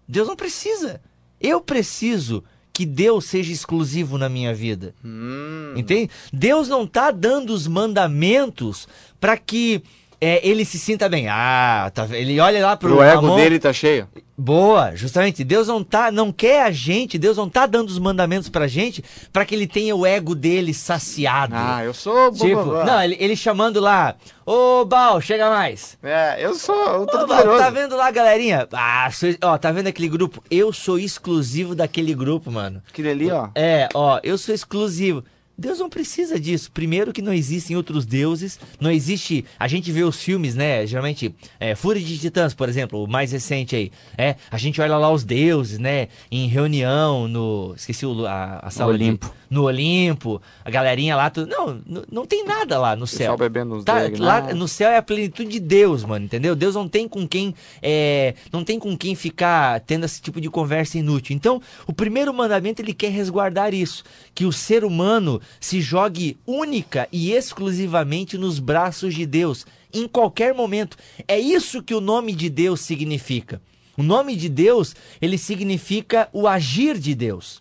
Deus 0.08 0.26
não 0.26 0.34
precisa. 0.34 1.00
Eu 1.40 1.60
preciso 1.60 2.42
que 2.72 2.84
Deus 2.84 3.26
seja 3.26 3.52
exclusivo 3.52 4.18
na 4.18 4.28
minha 4.28 4.52
vida. 4.52 4.96
Hum. 5.04 5.74
Entende? 5.76 6.10
Deus 6.32 6.66
não 6.66 6.82
está 6.82 7.12
dando 7.12 7.50
os 7.52 7.68
mandamentos 7.68 8.88
para 9.20 9.36
que 9.36 9.82
é, 10.20 10.46
ele 10.46 10.64
se 10.64 10.78
sinta 10.78 11.08
bem. 11.08 11.28
Ah, 11.28 11.90
tá, 11.94 12.06
ele 12.12 12.38
olha 12.38 12.64
lá 12.64 12.76
pro, 12.76 12.90
pro 12.90 13.02
ego 13.02 13.22
mão, 13.28 13.36
dele 13.36 13.58
tá 13.58 13.72
cheio. 13.72 14.06
Boa, 14.36 14.94
justamente. 14.94 15.42
Deus 15.44 15.68
não 15.68 15.82
tá, 15.82 16.10
não 16.10 16.30
quer 16.30 16.62
a 16.62 16.70
gente, 16.70 17.18
Deus 17.18 17.36
não 17.36 17.48
tá 17.48 17.66
dando 17.66 17.88
os 17.88 17.98
mandamentos 17.98 18.48
pra 18.48 18.66
gente 18.66 19.02
para 19.32 19.44
que 19.44 19.54
ele 19.54 19.66
tenha 19.66 19.96
o 19.96 20.04
ego 20.04 20.34
dele 20.34 20.74
saciado. 20.74 21.54
Ah, 21.56 21.84
eu 21.84 21.94
sou 21.94 22.32
tipo, 22.32 22.64
Não, 22.84 23.02
ele, 23.02 23.16
ele 23.18 23.34
chamando 23.34 23.80
lá, 23.80 24.14
ô 24.44 24.84
Bal, 24.84 25.20
chega 25.20 25.48
mais. 25.48 25.98
É, 26.02 26.36
eu 26.38 26.54
sou, 26.54 27.02
ô, 27.02 27.26
Bal, 27.26 27.58
Tá 27.58 27.70
vendo 27.70 27.96
lá, 27.96 28.10
galerinha? 28.10 28.68
Ah, 28.72 29.10
sou, 29.10 29.28
ó, 29.42 29.56
tá 29.56 29.72
vendo 29.72 29.86
aquele 29.86 30.08
grupo? 30.08 30.42
Eu 30.50 30.72
sou 30.72 30.98
exclusivo 30.98 31.74
daquele 31.74 32.14
grupo, 32.14 32.50
mano. 32.50 32.82
Aquele 32.90 33.10
ali, 33.10 33.30
ó. 33.30 33.48
É, 33.54 33.88
ó, 33.94 34.20
eu 34.22 34.36
sou 34.36 34.54
exclusivo. 34.54 35.24
Deus 35.60 35.78
não 35.78 35.90
precisa 35.90 36.40
disso. 36.40 36.72
Primeiro 36.72 37.12
que 37.12 37.20
não 37.20 37.34
existem 37.34 37.76
outros 37.76 38.06
deuses, 38.06 38.58
não 38.80 38.90
existe. 38.90 39.44
A 39.58 39.68
gente 39.68 39.92
vê 39.92 40.02
os 40.02 40.22
filmes, 40.22 40.54
né? 40.54 40.86
Geralmente, 40.86 41.34
é, 41.60 41.74
Fúria 41.74 42.02
de 42.02 42.18
Titãs, 42.18 42.54
por 42.54 42.66
exemplo, 42.68 43.04
o 43.04 43.06
mais 43.06 43.32
recente 43.32 43.76
aí. 43.76 43.92
É, 44.16 44.36
a 44.50 44.56
gente 44.56 44.80
olha 44.80 44.96
lá 44.96 45.12
os 45.12 45.22
deuses, 45.22 45.78
né? 45.78 46.08
Em 46.30 46.48
reunião 46.48 47.28
no, 47.28 47.74
esqueci 47.76 48.06
o, 48.06 48.26
a, 48.26 48.60
a 48.62 48.70
sala 48.70 48.92
Olimpo. 48.92 49.26
De, 49.26 49.39
no 49.50 49.64
Olimpo, 49.64 50.40
a 50.64 50.70
galerinha 50.70 51.16
lá, 51.16 51.28
tudo, 51.28 51.48
não, 51.48 51.82
não, 51.84 52.04
não 52.10 52.26
tem 52.26 52.44
nada 52.44 52.78
lá 52.78 52.94
no 52.94 53.04
céu. 53.04 53.36
bebendo 53.36 53.74
os 53.74 53.84
tá, 53.84 53.96
lá 54.16 54.54
no 54.54 54.68
céu 54.68 54.88
é 54.88 54.96
a 54.96 55.02
plenitude 55.02 55.50
de 55.50 55.58
Deus, 55.58 56.04
mano, 56.04 56.24
entendeu? 56.24 56.54
Deus 56.54 56.76
não 56.76 56.88
tem 56.88 57.08
com 57.08 57.26
quem, 57.26 57.52
é, 57.82 58.34
não 58.52 58.62
tem 58.62 58.78
com 58.78 58.96
quem 58.96 59.16
ficar 59.16 59.80
tendo 59.80 60.04
esse 60.04 60.22
tipo 60.22 60.40
de 60.40 60.48
conversa 60.48 60.98
inútil. 60.98 61.34
Então, 61.34 61.60
o 61.84 61.92
primeiro 61.92 62.32
mandamento 62.32 62.80
ele 62.80 62.94
quer 62.94 63.10
resguardar 63.10 63.74
isso, 63.74 64.04
que 64.32 64.46
o 64.46 64.52
ser 64.52 64.84
humano 64.84 65.40
se 65.58 65.80
jogue 65.80 66.38
única 66.46 67.08
e 67.10 67.32
exclusivamente 67.32 68.38
nos 68.38 68.60
braços 68.60 69.12
de 69.14 69.26
Deus, 69.26 69.66
em 69.92 70.06
qualquer 70.06 70.54
momento. 70.54 70.96
É 71.26 71.40
isso 71.40 71.82
que 71.82 71.94
o 71.94 72.00
nome 72.00 72.32
de 72.32 72.48
Deus 72.48 72.82
significa. 72.82 73.60
O 73.96 74.02
nome 74.04 74.36
de 74.36 74.48
Deus, 74.48 74.94
ele 75.20 75.36
significa 75.36 76.28
o 76.32 76.46
agir 76.46 76.96
de 76.96 77.16
Deus. 77.16 77.60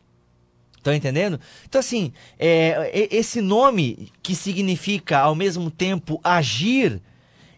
Estão 0.79 0.93
entendendo? 0.93 1.39
Então, 1.67 1.79
assim, 1.79 2.13
é, 2.39 2.89
esse 3.11 3.41
nome 3.41 4.09
que 4.23 4.33
significa 4.33 5.19
ao 5.19 5.35
mesmo 5.35 5.69
tempo 5.69 6.21
agir, 6.23 7.01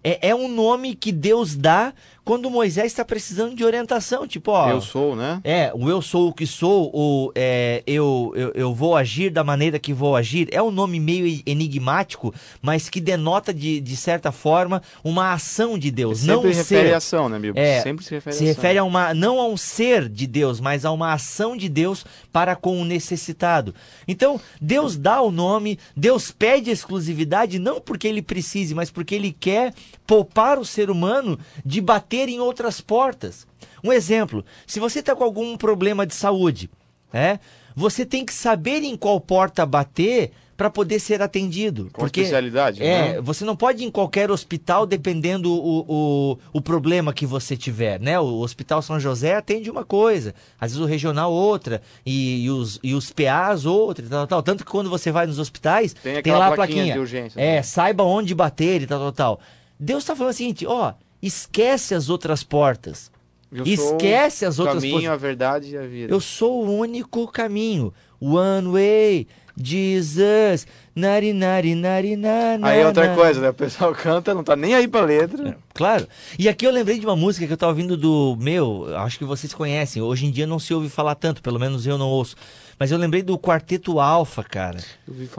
é, 0.03 0.29
é 0.29 0.35
um 0.35 0.47
nome 0.47 0.95
que 0.95 1.11
Deus 1.11 1.55
dá 1.55 1.93
quando 2.23 2.49
Moisés 2.49 2.87
está 2.87 3.03
precisando 3.03 3.55
de 3.55 3.63
orientação, 3.63 4.27
tipo, 4.27 4.51
ó. 4.51 4.69
Eu 4.69 4.81
sou, 4.81 5.15
né? 5.15 5.41
É, 5.43 5.71
o 5.73 5.89
eu 5.89 6.01
sou 6.01 6.29
o 6.29 6.33
que 6.33 6.45
sou, 6.45 6.89
ou 6.93 7.31
é, 7.33 7.81
eu, 7.87 8.31
eu, 8.35 8.51
eu 8.53 8.73
vou 8.73 8.95
agir 8.95 9.31
da 9.31 9.43
maneira 9.43 9.79
que 9.79 9.91
vou 9.91 10.15
agir. 10.15 10.47
É 10.51 10.61
um 10.61 10.71
nome 10.71 10.99
meio 10.99 11.41
enigmático, 11.45 12.33
mas 12.61 12.89
que 12.89 13.01
denota, 13.01 13.53
de, 13.53 13.81
de 13.81 13.95
certa 13.95 14.31
forma, 14.31 14.81
uma 15.03 15.33
ação 15.33 15.77
de 15.77 15.89
Deus. 15.89 16.19
Sempre 16.19 16.33
não 16.35 16.41
refere 16.43 16.87
ser, 16.87 16.93
a 16.93 16.97
ação, 16.97 17.27
né, 17.27 17.39
Bíblia? 17.39 17.63
É, 17.63 17.81
Sempre 17.81 18.05
se 18.05 18.13
refere 18.13 18.35
se 18.35 18.43
a 18.43 18.51
ação. 18.51 18.55
refere 18.55 18.77
a 18.77 18.83
uma, 18.83 19.13
não 19.13 19.39
a 19.39 19.47
um 19.47 19.57
ser 19.57 20.07
de 20.07 20.27
Deus, 20.27 20.59
mas 20.59 20.85
a 20.85 20.91
uma 20.91 21.13
ação 21.13 21.57
de 21.57 21.67
Deus 21.67 22.05
para 22.31 22.55
com 22.55 22.79
o 22.79 22.85
necessitado. 22.85 23.73
Então, 24.07 24.39
Deus 24.61 24.95
dá 24.95 25.21
o 25.21 25.31
nome, 25.31 25.79
Deus 25.95 26.31
pede 26.31 26.69
exclusividade, 26.69 27.57
não 27.57 27.81
porque 27.81 28.07
ele 28.07 28.21
precise, 28.21 28.75
mas 28.75 28.91
porque 28.91 29.15
ele 29.15 29.35
quer 29.37 29.73
poupar 30.11 30.59
o 30.59 30.65
ser 30.65 30.91
humano 30.91 31.39
de 31.65 31.79
bater 31.79 32.27
em 32.27 32.41
outras 32.41 32.81
portas. 32.81 33.47
Um 33.81 33.93
exemplo: 33.93 34.43
se 34.67 34.77
você 34.77 34.99
está 34.99 35.15
com 35.15 35.23
algum 35.23 35.55
problema 35.55 36.05
de 36.05 36.13
saúde, 36.13 36.69
é, 37.13 37.39
você 37.73 38.05
tem 38.05 38.25
que 38.25 38.33
saber 38.33 38.83
em 38.83 38.97
qual 38.97 39.21
porta 39.21 39.65
bater 39.65 40.31
para 40.57 40.69
poder 40.69 40.99
ser 40.99 41.21
atendido. 41.21 41.85
Com 41.93 42.01
porque 42.01 42.19
especialidade, 42.19 42.83
é, 42.83 43.13
né? 43.13 43.21
você 43.21 43.45
não 43.45 43.55
pode 43.55 43.83
ir 43.83 43.87
em 43.87 43.89
qualquer 43.89 44.29
hospital 44.29 44.85
dependendo 44.85 45.49
o, 45.49 45.85
o, 45.87 46.37
o 46.53 46.61
problema 46.61 47.13
que 47.13 47.25
você 47.25 47.55
tiver, 47.55 47.97
né? 47.99 48.19
O 48.19 48.41
Hospital 48.41 48.81
São 48.81 48.99
José 48.99 49.35
atende 49.35 49.71
uma 49.71 49.85
coisa, 49.85 50.35
às 50.59 50.71
vezes 50.71 50.85
o 50.85 50.87
regional 50.87 51.31
outra, 51.31 51.81
e, 52.05 52.43
e 52.43 52.49
os, 52.51 52.79
e 52.83 52.93
os 52.93 53.11
PAs 53.11 53.65
outra, 53.65 54.05
e 54.05 54.09
tal, 54.09 54.27
tal. 54.27 54.43
Tanto 54.43 54.65
que 54.65 54.69
quando 54.69 54.89
você 54.89 55.09
vai 55.09 55.25
nos 55.25 55.39
hospitais, 55.39 55.93
Tem 55.93 56.21
tem, 56.21 56.33
lá 56.33 56.49
a 56.49 56.51
plaquinha 56.51 56.75
plaquinha. 56.75 56.93
de 56.93 56.99
urgência, 56.99 57.39
É, 57.39 57.55
né? 57.55 57.63
saiba 57.63 58.03
onde 58.03 58.35
bater 58.35 58.81
e 58.81 58.85
tal, 58.85 58.99
tal, 58.99 59.11
tal. 59.13 59.39
Deus 59.83 60.03
está 60.03 60.15
falando 60.15 60.31
o 60.31 60.35
seguinte, 60.37 60.67
ó, 60.67 60.93
esquece 61.19 61.95
as 61.95 62.07
outras 62.07 62.43
portas. 62.43 63.11
Eu 63.51 63.65
sou 63.65 63.97
esquece 63.97 64.45
as 64.45 64.59
o 64.59 64.61
outras 64.61 64.77
caminho, 64.83 64.93
portas. 65.01 65.11
a 65.11 65.17
verdade 65.17 65.71
e 65.71 65.77
a 65.77 65.81
vida. 65.81 66.13
Eu 66.13 66.21
sou 66.21 66.63
o 66.63 66.77
único 66.77 67.27
caminho. 67.27 67.91
One 68.21 68.69
way, 68.71 69.27
Jesus. 69.57 70.67
Nari, 70.95 71.33
nari, 71.33 71.73
nari, 71.73 72.15
na, 72.15 72.57
na, 72.57 72.67
Aí 72.67 72.79
é 72.81 72.87
outra 72.87 73.07
na. 73.07 73.15
coisa, 73.15 73.41
né? 73.41 73.49
O 73.49 73.53
pessoal 73.53 73.91
canta, 73.95 74.33
não 74.33 74.43
tá 74.43 74.55
nem 74.55 74.75
aí 74.75 74.87
pra 74.87 75.01
letra. 75.01 75.57
Claro. 75.73 76.07
E 76.37 76.47
aqui 76.47 76.65
eu 76.65 76.71
lembrei 76.71 76.99
de 76.99 77.05
uma 77.05 77.15
música 77.15 77.47
que 77.47 77.51
eu 77.53 77.57
tava 77.57 77.71
ouvindo 77.71 77.97
do 77.97 78.37
meu, 78.39 78.87
acho 78.97 79.17
que 79.17 79.25
vocês 79.25 79.53
conhecem. 79.53 80.01
Hoje 80.01 80.25
em 80.27 80.31
dia 80.31 80.45
não 80.45 80.59
se 80.59 80.73
ouve 80.73 80.89
falar 80.89 81.15
tanto, 81.15 81.41
pelo 81.41 81.59
menos 81.59 81.87
eu 81.87 81.97
não 81.97 82.07
ouço. 82.07 82.35
Mas 82.81 82.89
eu 82.89 82.97
lembrei 82.97 83.21
do 83.21 83.37
Quarteto 83.37 83.99
Alfa, 83.99 84.43
cara. 84.43 84.79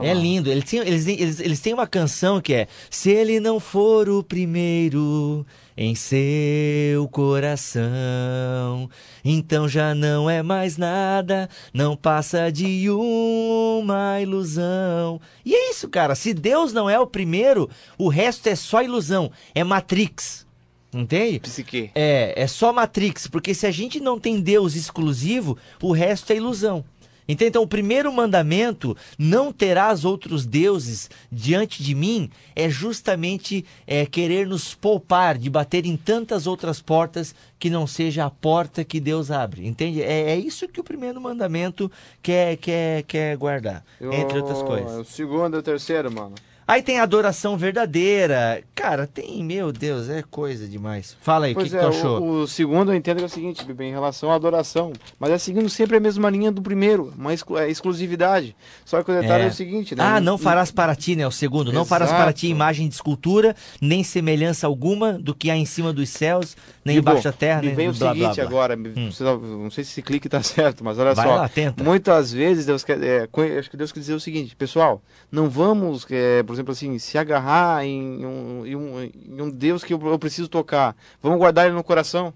É 0.01 0.15
lindo. 0.15 0.49
Eles 0.49 0.63
têm, 0.63 0.79
eles, 0.79 1.09
eles, 1.09 1.41
eles 1.41 1.59
têm 1.59 1.75
uma 1.75 1.89
canção 1.89 2.41
que 2.41 2.55
é 2.55 2.69
Se 2.89 3.11
ele 3.11 3.41
não 3.41 3.59
for 3.59 4.09
o 4.09 4.23
primeiro 4.23 5.45
em 5.77 5.93
seu 5.97 7.09
coração, 7.09 8.89
então 9.25 9.69
já 9.69 9.93
não 9.93 10.31
é 10.31 10.41
mais 10.41 10.77
nada, 10.77 11.49
não 11.75 11.97
passa 11.97 12.49
de 12.49 12.89
uma 12.89 14.21
ilusão. 14.21 15.21
E 15.45 15.53
é 15.53 15.71
isso, 15.71 15.89
cara. 15.89 16.15
Se 16.15 16.33
Deus 16.33 16.73
não 16.73 16.89
é 16.89 17.01
o 17.01 17.09
primeiro, 17.09 17.69
o 17.99 18.07
resto 18.07 18.47
é 18.47 18.55
só 18.55 18.85
ilusão. 18.85 19.33
É 19.53 19.65
Matrix. 19.65 20.47
Entende? 20.95 21.41
Psique. 21.41 21.91
É, 21.93 22.35
é 22.37 22.47
só 22.47 22.73
Matrix, 22.73 23.27
porque 23.27 23.53
se 23.53 23.67
a 23.67 23.73
gente 23.73 23.99
não 23.99 24.21
tem 24.21 24.41
Deus 24.41 24.77
exclusivo, 24.77 25.59
o 25.83 25.91
resto 25.91 26.33
é 26.33 26.37
ilusão. 26.37 26.85
Entende? 27.33 27.49
Então, 27.49 27.63
o 27.63 27.67
primeiro 27.67 28.13
mandamento, 28.13 28.97
não 29.19 29.53
terás 29.53 30.05
outros 30.05 30.45
deuses 30.47 31.09
diante 31.31 31.83
de 31.83 31.95
mim, 31.95 32.31
é 32.55 32.69
justamente 32.69 33.65
é, 33.87 34.05
querer 34.05 34.47
nos 34.47 34.75
poupar 34.75 35.39
de 35.39 35.49
bater 35.49 35.87
em 35.87 35.97
tantas 35.97 36.47
outras 36.47 36.81
portas 36.81 37.35
que 37.59 37.71
não 37.71 37.87
seja 37.87 38.25
a 38.27 38.31
porta 38.31 38.85
que 38.85 39.01
Deus 39.01 39.31
abre. 39.31 39.67
Entende? 39.67 40.03
É, 40.03 40.33
é 40.33 40.37
isso 40.37 40.69
que 40.69 40.81
o 40.81 40.85
primeiro 40.85 41.21
mandamento 41.21 41.91
quer, 42.23 42.57
quer, 42.57 43.03
quer 43.05 43.37
guardar, 43.37 43.85
entre 44.01 44.39
outras 44.39 44.59
Eu- 44.59 44.67
coisas. 44.67 44.93
O 44.99 45.05
segundo 45.05 45.57
e 45.57 45.61
o 45.61 45.63
terceiro, 45.63 46.13
mano. 46.13 46.35
Aí 46.73 46.83
tem 46.83 46.99
a 46.99 47.03
adoração 47.03 47.55
verdadeira. 47.57 48.63
Cara, 48.75 49.07
tem, 49.07 49.45
meu 49.45 49.71
Deus, 49.71 50.09
é 50.09 50.23
coisa 50.23 50.67
demais. 50.67 51.15
Fala 51.21 51.45
aí, 51.45 51.53
o 51.53 51.55
que, 51.57 51.61
Pois 51.61 51.71
que 51.71 51.77
é, 51.77 51.81
tu 51.81 51.87
achou? 51.89 52.23
o, 52.23 52.41
o 52.43 52.49
segundo 52.49 52.91
eu 52.91 52.97
entendo 52.97 53.19
que 53.19 53.23
é 53.25 53.27
o 53.27 53.29
seguinte, 53.29 53.63
Bibi, 53.65 53.85
em 53.85 53.91
relação 53.91 54.33
à 54.33 54.37
adoração. 54.37 54.91
Mas 55.21 55.31
é 55.33 55.37
seguindo 55.39 55.69
sempre 55.69 55.99
a 55.99 56.01
mesma 56.01 56.31
linha 56.31 56.51
do 56.51 56.63
primeiro, 56.63 57.13
uma 57.19 57.35
exclu- 57.35 57.59
é 57.59 57.71
exclusividade. 57.71 58.57
Só 58.87 59.03
que 59.03 59.11
o 59.11 59.21
detalhe 59.21 59.45
é, 59.45 59.47
É. 59.47 59.51
o 59.51 59.53
seguinte, 59.53 59.95
né? 59.95 60.03
Ah, 60.03 60.19
não 60.19 60.39
farás 60.39 60.71
para 60.71 60.95
ti, 60.97 61.15
né? 61.15 61.27
O 61.27 61.31
segundo. 61.31 61.71
Não 61.73 61.85
farás 61.85 62.11
para 62.11 62.33
ti 62.33 62.47
Exato. 62.47 62.57
imagem 62.57 62.89
de 62.89 62.95
escultura, 62.95 63.55
nem 63.79 64.03
semelhança 64.03 64.67
alguma 64.67 65.13
do 65.19 65.35
que 65.35 65.51
há 65.51 65.57
em 65.57 65.67
cima 65.67 65.93
dos 65.93 66.09
céus, 66.09 66.57
nem 66.85 66.97
Bibo, 66.97 67.11
embaixo 67.11 67.25
da 67.25 67.33
terra, 67.33 67.61
nem 67.61 67.75
vem 67.75 67.89
o 67.91 67.93
blá, 67.93 68.15
blá, 68.15 68.15
seguinte 68.15 68.37
blá. 68.37 68.45
agora, 68.45 68.77
Hum. 68.97 69.11
você 69.13 69.23
não, 69.23 69.71
sei 69.71 69.85
se 69.85 69.91
esse 69.91 70.01
clique 70.03 70.27
tá 70.27 70.41
certo, 70.43 70.83
mas 70.83 70.99
olha 70.99 71.13
Vai 71.15 71.27
só. 71.27 71.35
lá, 71.37 71.49
tenta. 71.51 71.85
Muitas 71.85 72.33
vezes 72.33 72.65
Deus 72.65 72.83
quer, 72.83 72.99
é, 73.03 73.29
acho 73.59 73.71
que 73.71 73.77
Deus 73.77 73.93
quer 73.93 74.01
dizer 74.01 74.15
o 74.15 74.21
seguinte, 74.21 74.57
pessoal, 74.57 75.03
não 75.31 75.51
vamos, 75.51 76.07
é, 76.11 76.43
por 76.43 76.55
exemplo 76.55 76.62
assim, 76.71 76.99
se 76.99 77.19
agarrar 77.19 77.85
em 77.85 78.25
um, 78.25 78.67
em 78.67 78.77
um, 78.77 79.03
em 79.03 79.43
um 79.43 79.51
Deus 79.51 79.83
que 79.83 79.93
eu, 79.93 80.01
eu 80.07 80.19
preciso 80.19 80.49
tocar. 80.49 80.95
Vamos 81.21 81.39
guardar 81.39 81.67
ele 81.67 81.75
no 81.75 81.83
coração. 81.83 82.33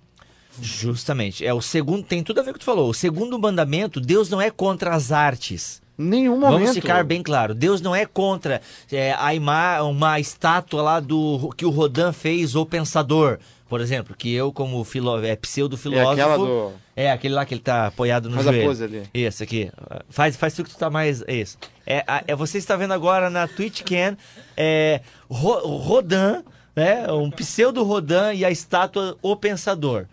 Justamente. 0.61 1.47
É 1.47 1.53
o 1.53 1.61
segundo, 1.61 2.03
tem 2.03 2.23
tudo 2.23 2.41
a 2.41 2.43
ver 2.43 2.51
com 2.51 2.57
o 2.57 2.59
que 2.59 2.65
tu 2.65 2.65
falou. 2.65 2.91
O 2.91 2.95
segundo 2.95 3.39
mandamento, 3.39 4.01
Deus 4.01 4.29
não 4.29 4.41
é 4.41 4.51
contra 4.51 4.95
as 4.95 5.12
artes. 5.12 5.81
Nenhum 5.99 6.39
momento. 6.39 6.59
Vamos 6.59 6.75
ficar 6.75 7.05
bem 7.05 7.23
claro. 7.23 7.55
Deus 7.55 7.81
não 7.81 7.95
é 7.95 8.05
contra 8.05 8.61
é, 8.93 9.15
a 9.19 9.35
ima 9.35 9.81
uma 9.83 10.21
estátua 10.21 10.83
lá 10.83 11.01
do 11.01 11.51
que 11.57 11.65
o 11.65 11.71
Rodin 11.71 12.12
fez, 12.12 12.55
o 12.55 12.67
pensador, 12.67 13.39
por 13.68 13.81
exemplo, 13.81 14.14
que 14.16 14.33
eu 14.33 14.52
como 14.52 14.83
filo, 14.85 15.24
é, 15.24 15.35
pseudo 15.37 15.76
É 15.92 16.00
aquela 16.02 16.37
do... 16.38 16.72
É, 16.94 17.11
aquele 17.11 17.35
lá 17.35 17.44
que 17.44 17.55
ele 17.55 17.61
tá 17.61 17.88
apoiado 17.88 18.29
no 18.29 18.37
Faz 18.37 18.46
a 18.48 18.52
joelho. 18.52 18.66
pose 18.68 18.85
ali. 18.85 19.02
Isso 19.12 19.42
aqui. 19.42 19.70
Faz, 20.09 20.37
faz 20.37 20.55
tu 20.55 20.64
que 20.64 20.70
tu 20.70 20.79
tá 20.79 20.88
mais. 20.88 21.22
Isso. 21.29 21.59
É, 21.87 22.02
a- 22.07 22.24
é, 22.26 22.35
você 22.35 22.57
está 22.59 22.74
vendo 22.76 22.94
agora 22.94 23.29
na 23.29 23.46
Twitch 23.46 23.83
Can 23.83 24.16
é, 24.57 25.00
Ro- 25.29 25.66
Rodin, 25.79 26.42
né? 26.74 27.11
Um 27.12 27.31
pseudo 27.31 27.83
Rodin 27.85 28.35
e 28.37 28.44
a 28.44 28.50
estátua 28.50 29.16
O 29.20 29.37
Pensador. 29.37 30.07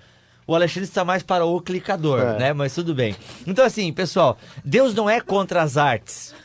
O 0.45 0.53
Alexandre 0.53 0.89
está 0.89 1.05
mais 1.05 1.23
para 1.23 1.45
o 1.45 1.61
clicador, 1.61 2.19
É. 2.19 2.37
né? 2.39 2.53
Mas 2.53 2.75
tudo 2.75 2.93
bem. 2.93 3.15
Então, 3.47 3.63
assim, 3.63 3.93
pessoal, 3.93 4.37
Deus 4.65 4.93
não 4.93 5.09
é 5.09 5.21
contra 5.21 5.61
as 5.61 5.77
artes. 5.77 6.35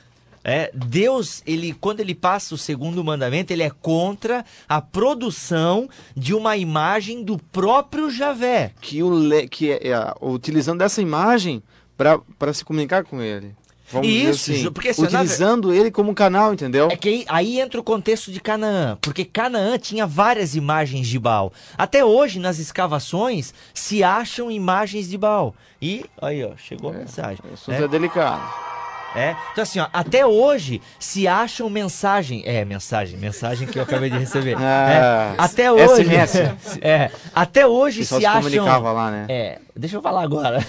É, 0.49 0.71
Deus, 0.73 1.43
ele, 1.47 1.75
quando 1.75 2.01
ele 2.01 2.15
passa 2.15 2.55
o 2.55 2.59
segundo 2.59 3.05
mandamento, 3.05 3.53
ele 3.53 3.63
é 3.63 3.69
contra 3.71 4.45
a 4.67 4.81
produção 4.81 5.89
de 6.17 6.35
uma 6.35 6.57
imagem 6.57 7.23
do 7.23 7.37
próprio 7.37 8.11
Javé. 8.11 8.73
que, 8.81 9.03
o 9.03 9.13
que 9.51 9.73
é, 9.73 9.89
é, 9.89 10.15
utilizando 10.23 10.81
essa 10.81 11.03
imagem 11.03 11.63
para 11.99 12.53
se 12.55 12.65
comunicar 12.65 13.05
com 13.05 13.21
ele. 13.21 13.55
Vamos 13.91 14.09
Isso, 14.09 14.53
assim, 14.53 14.71
porque 14.71 14.89
assim, 14.91 15.03
utilizando 15.03 15.73
ele 15.73 15.91
como 15.91 16.15
canal, 16.15 16.53
entendeu? 16.53 16.89
É 16.91 16.97
que 16.97 17.09
aí, 17.09 17.25
aí 17.29 17.61
entra 17.61 17.81
o 17.81 17.85
contexto 17.85 18.31
de 18.31 18.41
Canaã, 18.41 18.99
porque 19.01 19.25
Canaã 19.25 19.79
tinha 19.79 20.07
várias 20.07 20.55
imagens 20.55 21.07
de 21.07 21.19
Baal. 21.19 21.53
Até 21.77 22.05
hoje, 22.05 22.39
nas 22.39 22.59
escavações, 22.59 23.55
se 23.73 24.03
acham 24.03 24.51
imagens 24.51 25.09
de 25.09 25.17
Baal. 25.17 25.55
E, 25.81 26.05
aí, 26.21 26.45
ó, 26.45 26.55
chegou 26.57 26.91
a 26.91 26.95
mensagem. 26.95 27.43
O 27.51 27.55
assunto 27.55 27.79
né? 27.79 27.85
é 27.85 27.89
delicado. 27.89 28.78
É. 29.19 29.37
Então, 29.53 29.63
assim, 29.63 29.81
ó, 29.81 29.89
até 29.93 30.25
hoje 30.25 30.81
se 30.99 31.27
acham 31.27 31.69
mensagem. 31.69 32.43
É, 32.47 32.65
mensagem, 32.65 33.19
mensagem 33.19 33.67
que 33.67 33.79
eu 33.79 33.83
acabei 33.83 34.11
de 34.11 34.19
receber. 34.19 34.57
Ah, 34.61 35.35
É, 35.39 35.43
até 35.43 35.73
hoje. 35.73 36.05
SMS. 36.05 36.79
É, 36.81 37.11
até 37.35 37.67
hoje 37.67 38.05
se 38.05 38.17
se 38.17 38.27
acham. 38.27 38.43
comunicava 38.43 38.93
lá, 38.93 39.11
né? 39.11 39.27
É, 39.29 39.59
deixa 39.75 39.97
eu 39.97 40.03
falar 40.03 40.23
agora. 40.23 40.65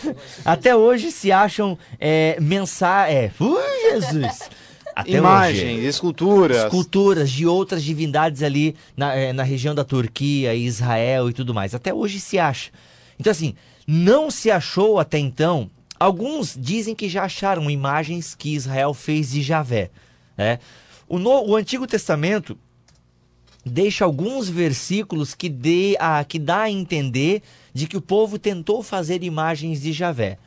Até 0.46 0.76
hoje 0.76 1.12
se 1.12 1.32
acham 1.32 1.78
é, 2.00 2.38
mensagem. 2.40 3.16
É, 3.16 3.32
Jesus! 3.92 4.50
Até 4.96 5.12
Imagens, 5.12 5.78
hoje. 5.78 5.86
esculturas. 5.88 6.64
Esculturas 6.66 7.32
de 7.32 7.46
outras 7.48 7.84
divindades 7.84 8.44
ali 8.44 8.76
na, 8.98 9.16
eh, 9.16 9.32
na 9.32 9.44
região 9.44 9.74
da 9.74 9.84
Turquia, 9.86 10.54
Israel 10.54 11.30
e 11.30 11.34
tudo 11.34 11.54
mais. 11.54 11.74
Até 11.74 11.94
hoje 11.94 12.20
se 12.20 12.38
acha. 12.38 12.70
Então, 13.18 13.32
assim, 13.32 13.56
não 13.88 14.30
se 14.30 14.52
achou 14.52 15.00
até 15.00 15.18
então. 15.18 15.70
Alguns 16.00 16.56
dizem 16.58 16.96
que 16.96 17.10
já 17.10 17.24
acharam 17.24 17.70
imagens 17.70 18.34
que 18.34 18.56
Israel 18.56 18.94
fez 18.94 19.32
de 19.32 19.42
Javé. 19.42 19.92
Né? 20.38 20.60
O, 21.08 21.20
no- 21.20 21.46
o 21.50 21.56
Antigo 21.56 21.86
Testamento 21.86 22.58
deixa 23.66 24.06
alguns 24.06 24.48
versículos 24.50 25.36
que, 25.36 25.50
dê 25.50 25.98
a, 26.00 26.24
que 26.24 26.40
dá 26.40 26.62
a 26.62 26.72
entender 26.72 27.42
de 27.74 27.88
que 27.88 27.98
o 27.98 28.02
povo 28.02 28.40
tentou 28.40 28.82
fazer 28.82 29.24
imagens 29.24 29.82
de 29.82 29.92
Javé. 29.92 30.38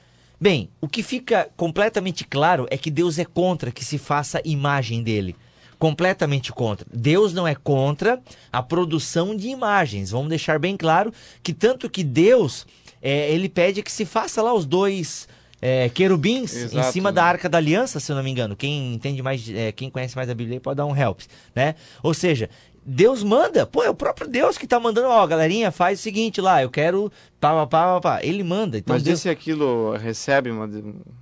Bem, 0.41 0.71
o 0.81 0.88
que 0.88 1.03
fica 1.03 1.49
completamente 1.57 2.25
claro 2.25 2.67
é 2.71 2.77
que 2.77 2.91
Deus 2.91 3.19
é 3.19 3.25
contra 3.25 3.71
que 3.71 3.85
se 3.85 3.99
faça 3.99 4.41
imagem 4.45 5.03
dele. 5.03 5.37
Completamente 5.79 6.53
contra. 6.53 6.87
Deus 6.93 7.33
não 7.33 7.47
é 7.47 7.55
contra 7.55 8.21
a 8.53 8.62
produção 8.62 9.37
de 9.37 9.49
imagens. 9.49 10.11
Vamos 10.11 10.29
deixar 10.29 10.59
bem 10.59 10.77
claro 10.77 11.12
que 11.43 11.53
tanto 11.53 11.91
que 11.91 12.03
Deus, 12.03 12.67
é, 13.01 13.31
ele 13.33 13.49
pede 13.49 13.83
que 13.83 13.93
se 13.93 14.05
faça 14.05 14.41
lá 14.43 14.53
os 14.55 14.65
dois 14.65 15.29
é, 15.62 15.88
querubins 15.88 16.53
em 16.55 16.64
Exato. 16.64 16.92
cima 16.92 17.12
da 17.12 17.25
Arca 17.25 17.48
da 17.48 17.59
Aliança, 17.59 18.01
se 18.01 18.11
eu 18.11 18.16
não 18.16 18.22
me 18.25 18.31
engano. 18.31 18.57
Quem 18.57 18.94
entende 18.94 19.22
mais, 19.22 19.48
é, 19.48 19.70
quem 19.70 19.88
conhece 19.88 20.16
mais 20.16 20.29
a 20.29 20.35
Bíblia 20.35 20.61
pode 20.61 20.77
dar 20.77 20.87
um 20.87 20.96
help, 20.96 21.20
né? 21.55 21.77
Ou 22.03 22.12
seja, 22.12 22.51
Deus 22.85 23.23
manda, 23.23 23.64
pô, 23.64 23.83
é 23.83 23.90
o 23.90 23.95
próprio 23.95 24.29
Deus 24.29 24.59
que 24.59 24.66
tá 24.66 24.81
mandando, 24.81 25.09
ó, 25.09 25.27
galerinha, 25.27 25.71
faz 25.71 26.01
o 26.01 26.03
seguinte 26.03 26.40
lá, 26.40 26.62
eu 26.62 26.71
quero 26.71 27.12
pá, 27.42 27.66
pá, 27.66 27.66
pá, 27.66 28.01
pá. 28.01 28.21
Ele 28.23 28.45
manda. 28.45 28.79
Então 28.79 28.95
Mas 28.95 29.03
Deus, 29.03 29.21
se 29.21 29.29
aquilo 29.29 29.97
recebe 29.97 30.51
uma. 30.51 30.68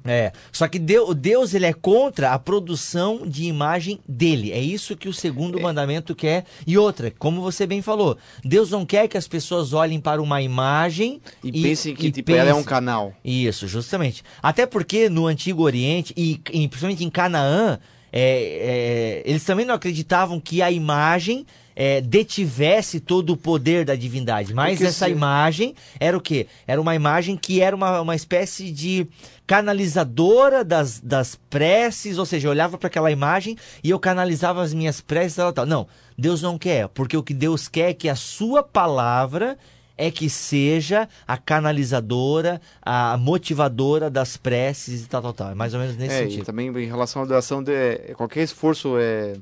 é, 0.05 0.33
só 0.53 0.68
que 0.68 0.79
Deus, 0.79 1.14
Deus 1.14 1.55
ele 1.55 1.64
é 1.64 1.73
contra 1.73 2.33
a 2.33 2.38
produção 2.38 3.27
de 3.27 3.44
imagem 3.44 3.99
dele. 4.07 4.53
É 4.53 4.61
isso 4.61 4.96
que 4.96 5.09
o 5.09 5.12
segundo 5.14 5.59
mandamento 5.61 6.14
quer. 6.14 6.44
E 6.66 6.77
outra, 6.77 7.11
como 7.18 7.40
você 7.40 7.66
bem 7.66 7.81
falou, 7.81 8.18
Deus 8.44 8.70
não 8.70 8.85
quer 8.85 9.09
que 9.09 9.16
as 9.16 9.27
pessoas 9.27 9.73
olhem 9.73 9.99
para 9.99 10.20
uma 10.20 10.42
imagem 10.42 11.20
E, 11.42 11.62
pensem 11.62 11.94
que 11.94 12.09
e 12.09 12.12
tipo, 12.12 12.33
ela 12.33 12.51
é 12.51 12.55
um 12.55 12.62
canal. 12.62 13.14
Isso, 13.25 13.66
justamente. 13.66 14.23
Até 14.42 14.66
porque 14.66 15.09
no 15.09 15.27
Antigo 15.27 15.62
Oriente, 15.62 16.12
e, 16.16 16.40
e 16.53 16.68
principalmente 16.68 17.05
em 17.05 17.11
Canaã, 17.11 17.79
é, 18.12 19.23
é, 19.23 19.23
eles 19.25 19.44
também 19.44 19.64
não 19.64 19.75
acreditavam 19.75 20.40
que 20.40 20.61
a 20.62 20.70
imagem 20.70 21.46
é, 21.77 22.01
detivesse 22.01 23.01
todo 23.01 23.31
o 23.33 23.37
poder 23.37 23.85
da 23.85 23.94
divindade. 23.94 24.53
Mas 24.53 24.73
Porque 24.73 24.85
essa 24.88 25.07
se- 25.07 25.11
imagem 25.12 25.75
era 25.99 26.16
o 26.16 26.20
quê? 26.20 26.46
Era 26.66 26.81
uma 26.81 26.94
imagem 26.94 27.37
que 27.37 27.61
era 27.61 27.75
uma, 27.75 28.01
uma 28.01 28.14
espécie 28.16 28.70
de 28.70 29.07
canalizadora 29.46 30.62
das, 30.64 31.01
das 31.01 31.38
preces, 31.49 32.18
ou 32.18 32.27
seja, 32.27 32.49
eu 32.49 32.51
olhava 32.51 32.77
para 32.77 32.88
aquela 32.88 33.11
imagem 33.11 33.57
e 33.83 33.90
eu 33.90 33.99
canalizava 33.99 34.62
as 34.62 34.75
minhas 34.75 35.01
preces, 35.01 35.37
tal, 35.37 35.53
tal. 35.53 35.66
Não, 35.66 35.87
Deus 36.18 36.42
não 36.42 36.59
quer, 36.59 36.88
porque 36.88 37.16
o 37.16 37.23
que 37.23 37.33
Deus 37.35 37.66
quer 37.68 37.90
é 37.90 37.94
que 37.94 38.09
a 38.09 38.14
sua 38.16 38.62
palavra 38.62 39.57
é 40.00 40.10
que 40.10 40.30
seja 40.30 41.06
a 41.28 41.36
canalizadora, 41.36 42.58
a 42.80 43.18
motivadora 43.18 44.08
das 44.08 44.38
preces 44.38 45.04
e 45.04 45.08
tal, 45.08 45.20
tal, 45.20 45.32
tal. 45.34 45.50
É 45.50 45.54
mais 45.54 45.74
ou 45.74 45.80
menos 45.80 45.94
nesse 45.96 46.14
é, 46.14 46.18
sentido. 46.22 46.42
E 46.42 46.44
também 46.44 46.68
em 46.68 46.86
relação 46.86 47.20
à 47.20 47.24
adoração, 47.26 47.62
de, 47.62 48.14
qualquer 48.16 48.42
esforço 48.42 48.96
é, 48.98 49.34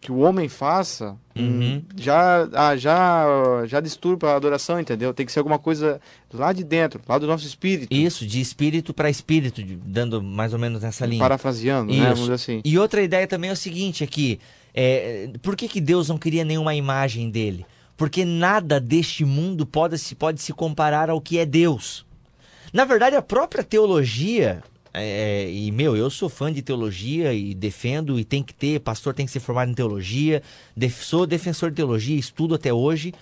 que 0.00 0.10
o 0.10 0.18
homem 0.20 0.48
faça 0.48 1.16
Uhum. 1.36 1.82
já, 1.96 2.48
ah, 2.52 2.76
já, 2.76 3.26
já 3.66 3.80
disturba 3.80 4.30
a 4.30 4.36
adoração, 4.36 4.78
entendeu? 4.78 5.12
Tem 5.12 5.26
que 5.26 5.32
ser 5.32 5.40
alguma 5.40 5.58
coisa 5.58 6.00
lá 6.32 6.52
de 6.52 6.62
dentro, 6.62 7.00
lá 7.08 7.18
do 7.18 7.26
nosso 7.26 7.44
espírito. 7.44 7.92
Isso, 7.92 8.24
de 8.24 8.40
espírito 8.40 8.94
para 8.94 9.10
espírito, 9.10 9.60
dando 9.84 10.22
mais 10.22 10.52
ou 10.52 10.58
menos 10.58 10.82
nessa 10.82 11.04
linha. 11.04 11.20
Parafraseando, 11.20 11.92
né? 11.92 11.98
Isso. 11.98 12.04
Vamos 12.04 12.20
dizer 12.20 12.32
assim. 12.34 12.60
E 12.64 12.78
outra 12.78 13.02
ideia 13.02 13.26
também 13.26 13.50
é 13.50 13.52
o 13.52 13.56
seguinte 13.56 14.04
aqui, 14.04 14.38
é, 14.72 15.28
por 15.42 15.56
que, 15.56 15.68
que 15.68 15.80
Deus 15.80 16.08
não 16.08 16.16
queria 16.16 16.44
nenhuma 16.44 16.74
imagem 16.74 17.28
dele? 17.28 17.66
Porque 17.96 18.24
nada 18.24 18.80
deste 18.80 19.24
mundo 19.24 19.64
pode 19.64 19.98
se, 19.98 20.14
pode 20.14 20.40
se 20.40 20.52
comparar 20.52 21.08
ao 21.10 21.20
que 21.20 21.38
é 21.38 21.46
Deus. 21.46 22.04
Na 22.72 22.84
verdade, 22.84 23.14
a 23.14 23.22
própria 23.22 23.62
teologia, 23.62 24.62
é, 24.92 25.48
e 25.48 25.70
meu, 25.70 25.96
eu 25.96 26.10
sou 26.10 26.28
fã 26.28 26.52
de 26.52 26.60
teologia 26.60 27.32
e 27.32 27.54
defendo, 27.54 28.18
e 28.18 28.24
tem 28.24 28.42
que 28.42 28.52
ter, 28.52 28.80
pastor 28.80 29.14
tem 29.14 29.24
que 29.26 29.30
ser 29.32 29.38
formado 29.40 29.70
em 29.70 29.74
teologia, 29.74 30.42
def- 30.76 31.02
sou 31.04 31.24
defensor 31.24 31.70
de 31.70 31.76
teologia, 31.76 32.18
estudo 32.18 32.56
até 32.56 32.72
hoje, 32.72 33.14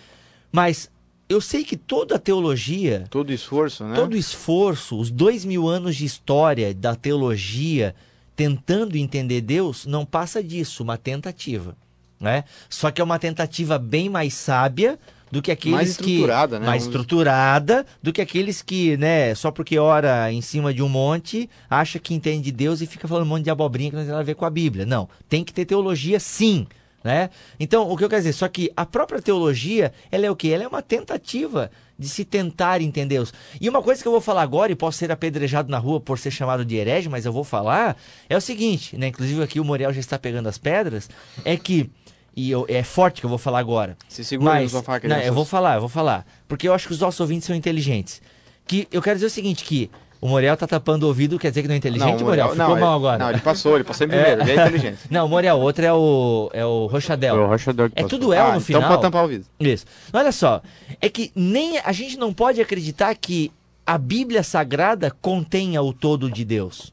mas 0.50 0.90
eu 1.28 1.40
sei 1.40 1.64
que 1.64 1.76
toda 1.76 2.16
a 2.16 2.18
teologia 2.18 3.04
Todo 3.10 3.32
esforço, 3.32 3.84
né? 3.84 3.94
Todo 3.94 4.16
esforço, 4.16 4.98
os 4.98 5.10
dois 5.10 5.44
mil 5.44 5.68
anos 5.68 5.96
de 5.96 6.06
história 6.06 6.72
da 6.74 6.94
teologia 6.94 7.94
tentando 8.34 8.96
entender 8.96 9.42
Deus, 9.42 9.84
não 9.84 10.06
passa 10.06 10.42
disso, 10.42 10.82
uma 10.82 10.96
tentativa. 10.96 11.76
Né? 12.22 12.44
Só 12.70 12.90
que 12.92 13.00
é 13.00 13.04
uma 13.04 13.18
tentativa 13.18 13.78
bem 13.78 14.08
mais 14.08 14.32
sábia 14.32 14.98
do 15.28 15.42
que 15.42 15.50
aqueles 15.50 15.76
Mais 15.76 15.96
que 15.96 16.12
estruturada, 16.12 16.60
né? 16.60 16.66
mais 16.66 16.82
estruturada 16.84 17.86
do 18.02 18.12
que 18.12 18.20
aqueles 18.20 18.62
que, 18.62 18.96
né, 18.98 19.34
só 19.34 19.50
porque 19.50 19.78
ora 19.78 20.30
em 20.30 20.42
cima 20.42 20.74
de 20.74 20.82
um 20.82 20.90
monte, 20.90 21.48
acha 21.70 21.98
que 21.98 22.12
entende 22.12 22.42
de 22.44 22.52
Deus 22.52 22.82
e 22.82 22.86
fica 22.86 23.08
falando 23.08 23.24
um 23.24 23.30
monte 23.30 23.44
de 23.44 23.50
abobrinha 23.50 23.90
que 23.90 23.96
não 23.96 24.02
tem 24.02 24.10
nada 24.10 24.20
a 24.20 24.26
ver 24.26 24.34
com 24.34 24.44
a 24.44 24.50
Bíblia. 24.50 24.84
Não, 24.84 25.08
tem 25.30 25.42
que 25.42 25.52
ter 25.52 25.64
teologia 25.64 26.20
sim, 26.20 26.66
né? 27.02 27.30
Então, 27.58 27.90
o 27.90 27.96
que 27.96 28.04
eu 28.04 28.08
quero 28.08 28.20
dizer, 28.20 28.34
só 28.34 28.46
que 28.46 28.70
a 28.76 28.86
própria 28.86 29.20
teologia, 29.20 29.92
ela 30.10 30.26
é 30.26 30.30
o 30.30 30.36
quê? 30.36 30.48
Ela 30.48 30.64
é 30.64 30.68
uma 30.68 30.82
tentativa 30.82 31.70
de 31.98 32.08
se 32.08 32.24
tentar 32.24 32.80
entender 32.80 33.14
Deus. 33.14 33.32
E 33.60 33.68
uma 33.68 33.82
coisa 33.82 34.02
que 34.02 34.08
eu 34.08 34.12
vou 34.12 34.20
falar 34.20 34.42
agora, 34.42 34.72
e 34.72 34.74
posso 34.74 34.98
ser 34.98 35.12
apedrejado 35.12 35.70
na 35.70 35.78
rua 35.78 36.00
por 36.00 36.18
ser 36.18 36.30
chamado 36.30 36.64
de 36.64 36.76
herege, 36.76 37.08
mas 37.08 37.24
eu 37.24 37.32
vou 37.32 37.44
falar, 37.44 37.96
é 38.28 38.36
o 38.36 38.40
seguinte, 38.40 38.96
né? 38.96 39.08
Inclusive 39.08 39.42
aqui 39.42 39.60
o 39.60 39.64
Moriel 39.64 39.92
já 39.92 40.00
está 40.00 40.18
pegando 40.18 40.48
as 40.48 40.58
pedras, 40.58 41.08
é 41.44 41.56
que, 41.56 41.90
e 42.34 42.50
eu- 42.50 42.64
é 42.68 42.82
forte 42.82 43.20
que 43.20 43.26
eu 43.26 43.30
vou 43.30 43.38
falar 43.38 43.58
agora, 43.58 43.96
Se 44.08 44.24
segura 44.24 44.52
mas, 44.52 44.72
no 44.72 44.82
não, 45.08 45.18
eu 45.18 45.32
vou 45.34 45.44
falar, 45.44 45.74
eu 45.76 45.80
vou 45.80 45.88
falar. 45.88 46.26
Porque 46.48 46.66
eu 46.68 46.74
acho 46.74 46.86
que 46.86 46.92
os 46.94 47.00
nossos 47.00 47.20
ouvintes 47.20 47.46
são 47.46 47.54
inteligentes. 47.54 48.20
Que 48.66 48.86
eu 48.90 49.02
quero 49.02 49.16
dizer 49.16 49.26
o 49.26 49.30
seguinte, 49.30 49.64
que 49.64 49.90
o 50.20 50.28
Morel 50.28 50.56
tá 50.56 50.66
tapando 50.68 51.04
o 51.04 51.08
ouvido, 51.08 51.36
quer 51.38 51.48
dizer 51.50 51.62
que 51.62 51.68
não 51.68 51.74
é 51.74 51.78
inteligente, 51.78 52.22
Morel? 52.22 52.50
Ficou 52.50 52.68
não, 52.68 52.68
mal 52.68 52.76
ele- 52.78 52.84
agora. 52.96 53.18
Não, 53.24 53.30
ele 53.30 53.40
passou, 53.40 53.74
ele 53.74 53.84
passou 53.84 54.06
em 54.06 54.10
primeiro, 54.10 54.40
ele 54.42 54.50
é 54.52 54.54
inteligente. 54.54 54.98
Não, 55.10 55.26
o 55.26 55.28
Morel, 55.28 55.56
o 55.56 55.60
outro 55.60 55.84
é 55.84 55.92
o, 55.92 56.48
é 56.52 56.64
o 56.64 56.86
Rochadel. 56.86 57.34
Foi 57.34 57.44
o 57.44 57.48
Rochador 57.48 57.90
que 57.90 57.98
É 57.98 58.02
passou. 58.04 58.18
tudo 58.20 58.32
El 58.32 58.46
ah, 58.46 58.54
no 58.54 58.60
final. 58.60 58.82
Então 58.82 58.90
pode 58.92 59.02
tampar 59.02 59.20
o 59.20 59.24
ouvido. 59.24 59.46
Isso. 59.58 59.84
Olha 60.12 60.30
só, 60.30 60.62
é 61.00 61.08
que 61.08 61.32
nem 61.34 61.78
a 61.80 61.90
gente 61.92 62.16
não 62.16 62.32
pode 62.32 62.60
acreditar 62.60 63.12
que 63.16 63.50
a 63.84 63.98
Bíblia 63.98 64.44
Sagrada 64.44 65.10
contenha 65.10 65.82
o 65.82 65.92
todo 65.92 66.30
de 66.30 66.44
Deus. 66.44 66.92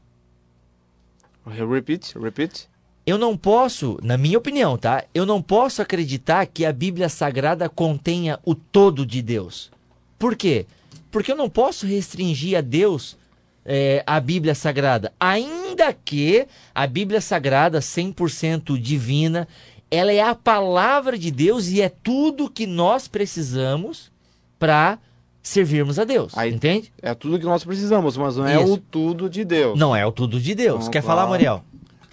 Repeat, 1.46 2.18
repeat. 2.18 2.68
Eu 3.10 3.18
não 3.18 3.36
posso, 3.36 3.98
na 4.04 4.16
minha 4.16 4.38
opinião, 4.38 4.78
tá? 4.78 5.02
Eu 5.12 5.26
não 5.26 5.42
posso 5.42 5.82
acreditar 5.82 6.46
que 6.46 6.64
a 6.64 6.72
Bíblia 6.72 7.08
Sagrada 7.08 7.68
contenha 7.68 8.38
o 8.44 8.54
todo 8.54 9.04
de 9.04 9.20
Deus. 9.20 9.68
Por 10.16 10.36
quê? 10.36 10.64
Porque 11.10 11.32
eu 11.32 11.36
não 11.36 11.50
posso 11.50 11.88
restringir 11.88 12.56
a 12.56 12.60
Deus 12.60 13.16
é, 13.64 14.04
a 14.06 14.20
Bíblia 14.20 14.54
Sagrada. 14.54 15.12
Ainda 15.18 15.92
que 15.92 16.46
a 16.72 16.86
Bíblia 16.86 17.20
Sagrada, 17.20 17.80
100% 17.80 18.78
divina, 18.78 19.48
ela 19.90 20.12
é 20.12 20.20
a 20.20 20.36
palavra 20.36 21.18
de 21.18 21.32
Deus 21.32 21.66
e 21.66 21.82
é 21.82 21.88
tudo 21.88 22.48
que 22.48 22.64
nós 22.64 23.08
precisamos 23.08 24.12
para 24.56 25.00
servirmos 25.42 25.98
a 25.98 26.04
Deus. 26.04 26.38
Aí- 26.38 26.54
entende? 26.54 26.92
É 27.02 27.12
tudo 27.12 27.40
que 27.40 27.44
nós 27.44 27.64
precisamos, 27.64 28.16
mas 28.16 28.36
não 28.36 28.46
é 28.46 28.62
Isso. 28.62 28.74
o 28.74 28.78
tudo 28.78 29.28
de 29.28 29.44
Deus. 29.44 29.76
Não 29.76 29.96
é 29.96 30.06
o 30.06 30.12
tudo 30.12 30.38
de 30.38 30.54
Deus. 30.54 30.88
Quer 30.88 31.02
claro. 31.02 31.16
falar, 31.18 31.26
Moriel? 31.26 31.64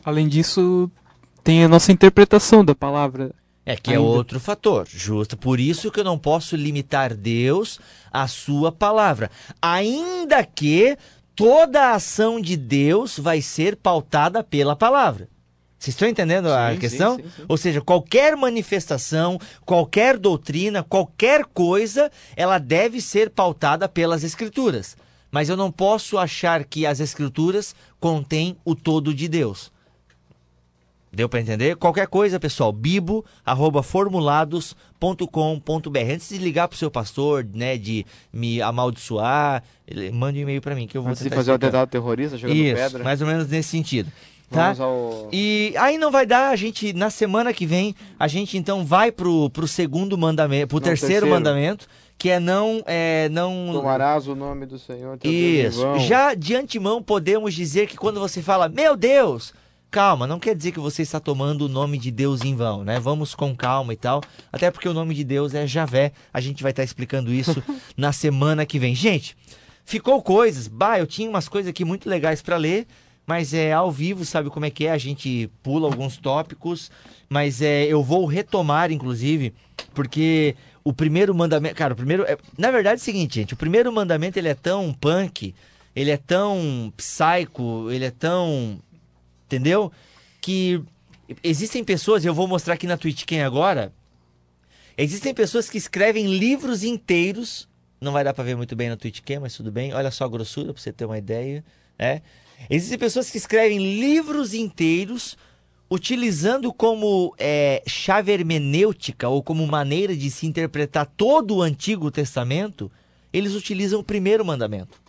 Além 0.07 0.25
disso, 0.25 0.89
tem 1.43 1.65
a 1.65 1.67
nossa 1.67 1.91
interpretação 1.91 2.63
da 2.63 2.73
palavra. 2.73 3.35
É 3.65 3.75
que 3.75 3.91
é 3.91 3.97
Ainda. 3.97 4.07
outro 4.07 4.39
fator, 4.39 4.87
justo. 4.87 5.35
Por 5.35 5.59
isso 5.59 5.91
que 5.91 5.99
eu 5.99 6.03
não 6.05 6.17
posso 6.17 6.55
limitar 6.55 7.13
Deus 7.13 7.77
à 8.09 8.25
sua 8.25 8.71
palavra. 8.71 9.29
Ainda 9.61 10.45
que 10.45 10.97
toda 11.35 11.87
a 11.89 11.95
ação 11.95 12.39
de 12.39 12.55
Deus 12.55 13.19
vai 13.19 13.41
ser 13.41 13.75
pautada 13.75 14.41
pela 14.41 14.77
palavra. 14.77 15.27
Vocês 15.77 15.93
estão 15.93 16.07
entendendo 16.07 16.47
a 16.47 16.71
Sim, 16.71 16.79
questão? 16.79 17.15
sim, 17.17 17.23
sim, 17.23 17.29
sim. 17.35 17.45
Ou 17.45 17.57
seja, 17.57 17.81
qualquer 17.81 18.37
manifestação, 18.37 19.37
qualquer 19.65 20.17
doutrina, 20.17 20.83
qualquer 20.83 21.43
coisa, 21.47 22.09
ela 22.37 22.59
deve 22.59 23.01
ser 23.01 23.29
pautada 23.29 23.89
pelas 23.89 24.23
escrituras. 24.23 24.95
Mas 25.29 25.49
eu 25.49 25.57
não 25.57 25.69
posso 25.69 26.17
achar 26.17 26.63
que 26.63 26.85
as 26.85 27.01
escrituras 27.01 27.75
contêm 27.99 28.55
o 28.63 28.73
todo 28.73 29.13
de 29.13 29.27
Deus. 29.27 29.69
Deu 31.11 31.27
para 31.29 31.39
entender? 31.39 31.75
Qualquer 31.77 32.07
coisa, 32.07 32.39
pessoal, 32.39 32.71
bibo@formulados.com.br. 34.99 35.99
Antes 36.13 36.29
de 36.29 36.37
ligar 36.37 36.67
pro 36.67 36.77
seu 36.77 36.91
pastor, 36.91 37.45
né, 37.53 37.77
de 37.77 38.05
me 38.31 38.61
amaldiçoar, 38.61 39.63
ele- 39.87 40.11
mande 40.11 40.39
um 40.39 40.41
e-mail 40.43 40.61
para 40.61 40.75
mim 40.75 40.85
que 40.87 40.97
eu 40.97 41.01
vou 41.01 41.11
Antes 41.11 41.23
de 41.23 41.29
fazer 41.29 41.51
o 41.51 41.55
atentado 41.55 41.89
terrorista, 41.89 42.37
jogando 42.37 42.57
Isso, 42.57 42.75
pedra. 42.75 43.03
mais 43.03 43.21
ou 43.21 43.27
menos 43.27 43.47
nesse 43.47 43.69
sentido, 43.69 44.11
tá? 44.49 44.73
Vamos 44.73 44.79
ao... 44.81 45.29
E 45.31 45.73
aí 45.77 45.97
não 45.97 46.11
vai 46.11 46.25
dar, 46.25 46.49
a 46.49 46.55
gente 46.55 46.91
na 46.93 47.09
semana 47.09 47.53
que 47.53 47.65
vem, 47.65 47.95
a 48.19 48.27
gente 48.27 48.57
então 48.57 48.85
vai 48.85 49.11
pro, 49.11 49.49
pro 49.49 49.67
segundo 49.67 50.17
mandamento, 50.17 50.67
pro 50.67 50.77
Não, 50.77 50.83
terceiro, 50.83 51.13
terceiro. 51.13 51.33
mandamento, 51.33 51.87
que 52.17 52.29
é 52.29 52.39
não 52.39 52.81
é 52.85 53.29
não 53.29 53.69
Tomarás 53.73 54.27
o 54.27 54.35
nome 54.35 54.65
do 54.65 54.77
Senhor 54.79 55.17
teu 55.17 55.31
Deus 55.31 55.73
isso. 55.75 55.81
vão. 55.83 55.99
Já 55.99 56.33
de 56.33 56.55
antemão 56.55 57.01
podemos 57.01 57.53
dizer 57.53 57.87
que 57.87 57.95
quando 57.95 58.19
você 58.19 58.41
fala, 58.41 58.67
meu 58.67 58.95
Deus, 58.97 59.53
calma, 59.89 60.27
não 60.27 60.39
quer 60.39 60.55
dizer 60.55 60.71
que 60.71 60.79
você 60.79 61.01
está 61.01 61.19
tomando 61.19 61.65
o 61.65 61.69
nome 61.69 61.97
de 61.97 62.11
Deus 62.11 62.43
em 62.43 62.55
vão, 62.55 62.83
né? 62.83 62.99
Vamos 62.99 63.33
com 63.33 63.55
calma 63.55 63.93
e 63.93 63.97
tal. 63.97 64.21
Até 64.51 64.69
porque 64.69 64.87
o 64.87 64.93
nome 64.93 65.13
de 65.13 65.23
Deus 65.23 65.53
é 65.53 65.65
Javé. 65.65 66.11
A 66.33 66.41
gente 66.41 66.61
vai 66.61 66.71
estar 66.71 66.83
explicando 66.83 67.33
isso 67.33 67.63
na 67.97 68.11
semana 68.11 68.65
que 68.65 68.79
vem. 68.79 68.93
Gente, 68.93 69.35
ficou 69.85 70.21
coisas. 70.21 70.67
Bah, 70.67 70.99
eu 70.99 71.07
tinha 71.07 71.29
umas 71.29 71.47
coisas 71.47 71.69
aqui 71.69 71.83
muito 71.85 72.09
legais 72.09 72.41
para 72.41 72.57
ler. 72.57 72.87
Mas 73.25 73.53
é 73.53 73.73
ao 73.73 73.91
vivo, 73.91 74.23
sabe 74.23 74.49
como 74.49 74.65
é 74.65 74.69
que 74.69 74.87
é? 74.87 74.91
A 74.91 74.97
gente 74.97 75.49
pula 75.61 75.85
alguns 75.85 76.15
tópicos, 76.15 76.89
mas 77.27 77.61
é, 77.61 77.83
eu 77.83 78.01
vou 78.01 78.25
retomar, 78.25 78.89
inclusive, 78.89 79.53
porque 79.93 80.55
o 80.81 80.93
primeiro 80.93 81.35
mandamento. 81.35 81.75
Cara, 81.75 81.93
o 81.93 81.97
primeiro. 81.97 82.23
É, 82.23 82.37
na 82.57 82.71
verdade 82.71 83.01
é 83.01 83.01
o 83.01 83.03
seguinte, 83.03 83.35
gente. 83.35 83.53
O 83.53 83.57
primeiro 83.57 83.91
mandamento 83.91 84.39
ele 84.39 84.47
é 84.47 84.55
tão 84.55 84.93
punk, 84.93 85.53
ele 85.93 86.09
é 86.09 86.15
tão 86.15 86.93
psycho, 86.95 87.91
ele 87.91 88.05
é 88.05 88.11
tão. 88.11 88.79
Entendeu? 89.47 89.91
Que 90.41 90.83
existem 91.41 91.83
pessoas, 91.83 92.23
eu 92.23 92.33
vou 92.33 92.47
mostrar 92.47 92.73
aqui 92.73 92.85
na 92.85 92.97
Twitch 92.97 93.23
quem 93.25 93.41
agora. 93.41 93.93
Existem 94.97 95.33
pessoas 95.33 95.69
que 95.69 95.77
escrevem 95.77 96.37
livros 96.37 96.83
inteiros. 96.83 97.67
Não 97.99 98.11
vai 98.11 98.23
dar 98.23 98.33
pra 98.33 98.43
ver 98.43 98.57
muito 98.57 98.75
bem 98.75 98.89
na 98.89 98.97
Twitch 98.97 99.21
Cam, 99.21 99.39
mas 99.39 99.55
tudo 99.55 99.71
bem. 99.71 99.93
Olha 99.93 100.11
só 100.11 100.25
a 100.25 100.27
grossura 100.27 100.73
pra 100.73 100.81
você 100.81 100.91
ter 100.91 101.05
uma 101.05 101.17
ideia. 101.17 101.63
né? 101.97 102.21
Existem 102.69 102.97
pessoas 102.97 103.29
que 103.29 103.37
escrevem 103.37 103.99
livros 103.99 104.53
inteiros 104.53 105.37
utilizando 105.89 106.73
como 106.73 107.33
é, 107.37 107.81
chave 107.87 108.31
hermenêutica 108.31 109.29
ou 109.29 109.41
como 109.41 109.65
maneira 109.65 110.15
de 110.15 110.29
se 110.29 110.45
interpretar 110.45 111.05
todo 111.05 111.55
o 111.55 111.61
Antigo 111.61 112.11
Testamento, 112.11 112.91
eles 113.31 113.53
utilizam 113.53 114.01
o 114.01 114.03
primeiro 114.03 114.43
mandamento. 114.43 114.99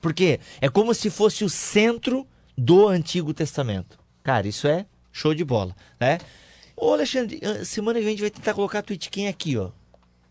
Por 0.00 0.12
quê? 0.12 0.38
É 0.60 0.68
como 0.68 0.92
se 0.92 1.10
fosse 1.10 1.44
o 1.44 1.48
centro 1.48 2.26
do 2.58 2.88
Antigo 2.88 3.32
Testamento. 3.32 3.98
Cara, 4.22 4.46
isso 4.48 4.66
é 4.66 4.84
show 5.12 5.32
de 5.34 5.44
bola, 5.44 5.74
né? 6.00 6.18
Ô 6.76 6.92
Alexandre, 6.92 7.40
ah, 7.42 7.64
semana 7.64 7.98
que 7.98 8.04
vem 8.04 8.08
a 8.14 8.16
gente 8.16 8.20
vai 8.20 8.30
tentar 8.30 8.54
colocar 8.54 8.80
a 8.80 8.82
Twitchkin 8.82 9.26
aqui, 9.28 9.56
ó. 9.56 9.70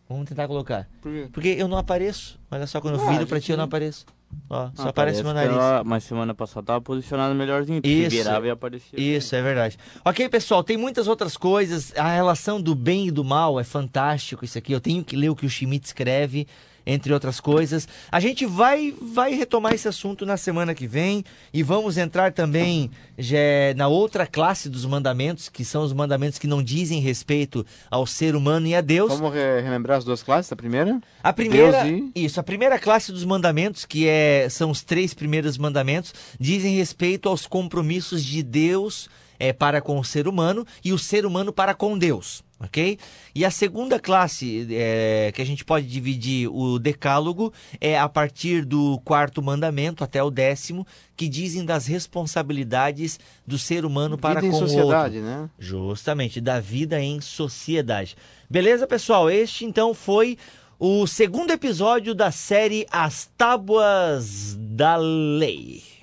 Vamos 0.09 0.29
tentar 0.29 0.47
colocar. 0.47 0.87
Por 1.01 1.11
quê? 1.11 1.27
Porque 1.33 1.47
eu 1.49 1.67
não 1.67 1.77
apareço. 1.77 2.39
Olha 2.49 2.65
só, 2.67 2.79
quando 2.79 2.97
eu 2.99 3.07
Ah, 3.07 3.11
viro 3.11 3.27
pra 3.27 3.39
ti 3.41 3.51
eu 3.51 3.57
não 3.57 3.65
apareço. 3.65 4.05
Ó, 4.49 4.69
só 4.75 4.83
Ah, 4.87 4.89
aparece 4.89 4.93
parece 4.93 5.23
meu 5.23 5.33
nariz. 5.33 5.51
ela- 5.53 5.83
mas 5.85 6.03
semana 6.03 6.33
passada 6.33 6.65
tava 6.65 6.81
posicionado 6.81 7.33
melhorzinho. 7.35 7.81
Isso. 7.83 8.09
Virava 8.09 8.47
e 8.47 8.49
aparecia. 8.49 8.99
Isso, 8.99 9.35
é 9.35 9.41
verdade. 9.41 9.77
Ok, 10.05 10.27
pessoal, 10.29 10.63
tem 10.63 10.77
muitas 10.77 11.07
outras 11.07 11.35
coisas. 11.37 11.93
A 11.97 12.09
relação 12.13 12.61
do 12.61 12.73
bem 12.75 13.07
e 13.07 13.11
do 13.11 13.23
mal 13.23 13.59
é 13.59 13.63
fantástico 13.63 14.43
isso 14.45 14.57
aqui. 14.57 14.71
Eu 14.73 14.79
tenho 14.81 15.03
que 15.03 15.15
ler 15.15 15.29
o 15.29 15.35
que 15.35 15.45
o 15.45 15.49
Schmidt 15.49 15.85
escreve. 15.87 16.47
Entre 16.89 17.11
outras 17.13 17.41
coisas. 17.41 17.85
A 18.09 18.19
gente 18.21 18.45
vai, 18.45 18.93
vai 19.01 19.33
retomar 19.33 19.73
esse 19.73 19.89
assunto 19.89 20.25
na 20.25 20.37
semana 20.37 20.73
que 20.73 20.87
vem 20.87 21.23
e 21.53 21.61
vamos 21.61 21.97
entrar 21.97 22.31
também 22.31 22.89
já, 23.17 23.37
na 23.75 23.89
outra 23.89 24.25
classe 24.25 24.69
dos 24.69 24.85
mandamentos, 24.85 25.49
que 25.49 25.65
são 25.65 25.83
os 25.83 25.91
mandamentos 25.91 26.39
que 26.39 26.47
não 26.47 26.63
dizem 26.63 27.01
respeito 27.01 27.65
ao 27.91 28.07
ser 28.07 28.35
humano 28.35 28.65
e 28.67 28.73
a 28.73 28.79
Deus. 28.79 29.11
Vamos 29.11 29.33
re- 29.33 29.59
relembrar 29.59 29.97
as 29.97 30.05
duas 30.05 30.23
classes, 30.23 30.49
a 30.51 30.55
primeira? 30.55 31.01
A 31.21 31.33
primeira, 31.33 31.83
Deus 31.83 32.03
e- 32.15 32.23
isso, 32.25 32.39
a 32.39 32.43
primeira 32.43 32.79
classe 32.79 33.11
dos 33.11 33.25
mandamentos, 33.25 33.83
que 33.83 34.07
é, 34.07 34.47
são 34.49 34.71
os 34.71 34.81
três 34.81 35.13
primeiros 35.13 35.57
mandamentos, 35.57 36.13
dizem 36.39 36.75
respeito 36.77 37.27
aos 37.27 37.45
compromissos 37.45 38.23
de 38.23 38.41
Deus 38.41 39.09
é, 39.37 39.51
para 39.51 39.81
com 39.81 39.99
o 39.99 40.05
ser 40.05 40.25
humano 40.27 40.65
e 40.85 40.93
o 40.93 40.97
ser 40.97 41.25
humano 41.25 41.51
para 41.51 41.73
com 41.75 41.97
Deus, 41.97 42.41
ok? 42.59 42.97
E 43.35 43.45
a 43.45 43.51
segunda 43.51 43.99
classe 43.99 44.67
é, 44.71 45.31
que 45.33 45.41
a 45.41 45.45
gente 45.45 45.63
pode 45.63 45.87
dividir 45.87 46.49
o 46.49 46.79
decálogo 46.79 47.53
é 47.79 47.97
a 47.97 48.09
partir 48.09 48.65
do 48.65 48.99
quarto 49.03 49.41
mandamento 49.41 50.03
até 50.03 50.21
o 50.21 50.31
décimo, 50.31 50.85
que 51.15 51.27
dizem 51.27 51.65
das 51.65 51.85
responsabilidades 51.85 53.19
do 53.45 53.57
ser 53.57 53.85
humano 53.85 54.17
para 54.17 54.41
Vida 54.41 54.47
em 54.47 54.51
com 54.51 54.57
o 54.57 54.61
outro. 54.61 54.75
sociedade, 54.75 55.19
né? 55.19 55.49
Justamente, 55.59 56.41
da 56.41 56.59
vida 56.59 56.99
em 56.99 57.21
sociedade. 57.21 58.15
Beleza, 58.49 58.87
pessoal? 58.87 59.29
Este 59.29 59.65
então 59.65 59.93
foi 59.93 60.37
o 60.79 61.07
segundo 61.07 61.51
episódio 61.51 62.13
da 62.13 62.31
série 62.31 62.85
As 62.91 63.29
Tábuas 63.37 64.55
da 64.59 64.95
Lei. 64.95 65.96